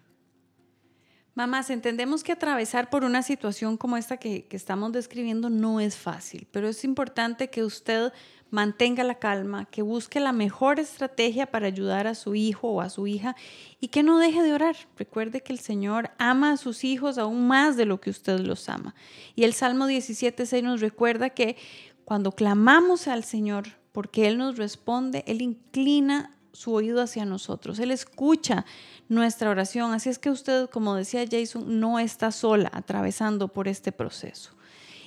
Mamás, 1.35 1.71
entendemos 1.71 2.23
que 2.23 2.31
atravesar 2.31 2.91
por 2.91 3.03
una 3.03 3.23
situación 3.23 3.75
como 3.75 3.97
esta 3.97 4.17
que, 4.17 4.45
que, 4.45 4.55
estamos 4.55 4.91
describiendo 4.91 5.49
no 5.49 5.79
es 5.79 5.97
fácil, 5.97 6.47
pero 6.51 6.67
es 6.67 6.83
importante 6.83 7.49
que 7.49 7.63
usted 7.63 8.13
mantenga 8.53 9.03
la 9.03 9.15
calma, 9.15 9.65
que 9.65 9.81
busque 9.81 10.19
la 10.19 10.31
mejor 10.31 10.79
estrategia 10.79 11.47
para 11.47 11.65
ayudar 11.65 12.05
a 12.05 12.13
su 12.13 12.35
hijo 12.35 12.67
o 12.67 12.81
a 12.81 12.89
su 12.91 13.07
hija 13.07 13.35
y 13.79 13.87
que 13.87 14.03
no 14.03 14.19
deje 14.19 14.43
de 14.43 14.53
orar. 14.53 14.75
Recuerde 14.95 15.41
que 15.41 15.53
el 15.53 15.57
Señor 15.57 16.11
ama 16.19 16.51
a 16.51 16.57
sus 16.57 16.83
hijos 16.83 17.17
aún 17.17 17.47
más 17.47 17.77
de 17.77 17.85
lo 17.85 17.99
que 17.99 18.11
usted 18.11 18.39
los 18.39 18.69
ama. 18.69 18.93
Y 19.35 19.43
el 19.43 19.53
Salmo 19.53 19.87
17.6 19.87 20.61
nos 20.61 20.81
recuerda 20.81 21.31
que 21.31 21.57
cuando 22.05 22.33
clamamos 22.33 23.07
al 23.07 23.23
Señor, 23.23 23.69
porque 23.91 24.27
Él 24.27 24.37
nos 24.37 24.57
responde, 24.57 25.23
Él 25.25 25.41
inclina 25.41 26.37
su 26.53 26.73
oído 26.73 27.01
hacia 27.01 27.25
nosotros, 27.25 27.79
Él 27.79 27.91
escucha 27.91 28.65
nuestra 29.09 29.49
oración. 29.49 29.91
Así 29.91 30.09
es 30.09 30.19
que 30.19 30.29
usted, 30.29 30.69
como 30.69 30.95
decía 30.95 31.25
Jason, 31.29 31.79
no 31.79 31.99
está 31.99 32.31
sola 32.31 32.69
atravesando 32.73 33.47
por 33.49 33.67
este 33.67 33.91
proceso. 33.91 34.51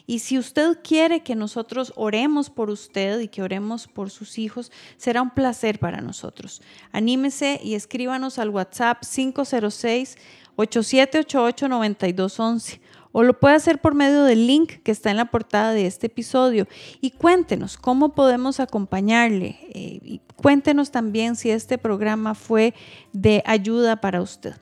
Y 0.08 0.20
si 0.20 0.38
usted 0.38 0.78
quiere 0.84 1.24
que 1.24 1.34
nosotros 1.34 1.92
oremos 1.96 2.48
por 2.48 2.70
usted 2.70 3.18
y 3.20 3.28
que 3.28 3.42
oremos 3.42 3.88
por 3.88 4.10
sus 4.10 4.38
hijos, 4.38 4.70
será 4.96 5.20
un 5.20 5.30
placer 5.30 5.80
para 5.80 6.00
nosotros. 6.00 6.62
Anímese 6.92 7.60
y 7.62 7.74
escríbanos 7.74 8.38
al 8.38 8.50
WhatsApp 8.50 9.02
506 9.02 10.16
8788 10.56 11.68
9211 11.68 12.80
o 13.18 13.22
lo 13.22 13.40
puede 13.40 13.54
hacer 13.54 13.80
por 13.80 13.94
medio 13.94 14.24
del 14.24 14.46
link 14.46 14.82
que 14.82 14.92
está 14.92 15.10
en 15.10 15.16
la 15.16 15.30
portada 15.30 15.72
de 15.72 15.86
este 15.86 16.08
episodio 16.08 16.68
y 17.00 17.12
cuéntenos 17.12 17.78
cómo 17.78 18.14
podemos 18.14 18.60
acompañarle 18.60 19.58
eh, 19.72 20.00
y 20.02 20.20
cuéntenos 20.36 20.90
también 20.90 21.34
si 21.34 21.48
este 21.48 21.78
programa 21.78 22.34
fue 22.34 22.74
de 23.14 23.42
ayuda 23.46 24.02
para 24.02 24.20
usted. 24.20 24.54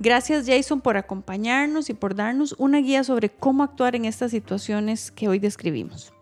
Gracias 0.00 0.46
Jason 0.46 0.80
por 0.80 0.96
acompañarnos 0.96 1.90
y 1.90 1.92
por 1.92 2.14
darnos 2.14 2.54
una 2.56 2.78
guía 2.78 3.04
sobre 3.04 3.28
cómo 3.28 3.62
actuar 3.62 3.94
en 3.94 4.06
estas 4.06 4.30
situaciones 4.30 5.10
que 5.10 5.28
hoy 5.28 5.38
describimos. 5.38 6.14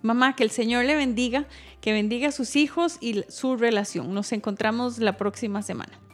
Mamá, 0.00 0.34
que 0.34 0.44
el 0.44 0.50
Señor 0.50 0.86
le 0.86 0.94
bendiga, 0.94 1.44
que 1.82 1.92
bendiga 1.92 2.28
a 2.28 2.32
sus 2.32 2.56
hijos 2.56 2.96
y 3.02 3.22
su 3.28 3.58
relación. 3.58 4.14
Nos 4.14 4.32
encontramos 4.32 4.98
la 4.98 5.18
próxima 5.18 5.60
semana. 5.60 6.05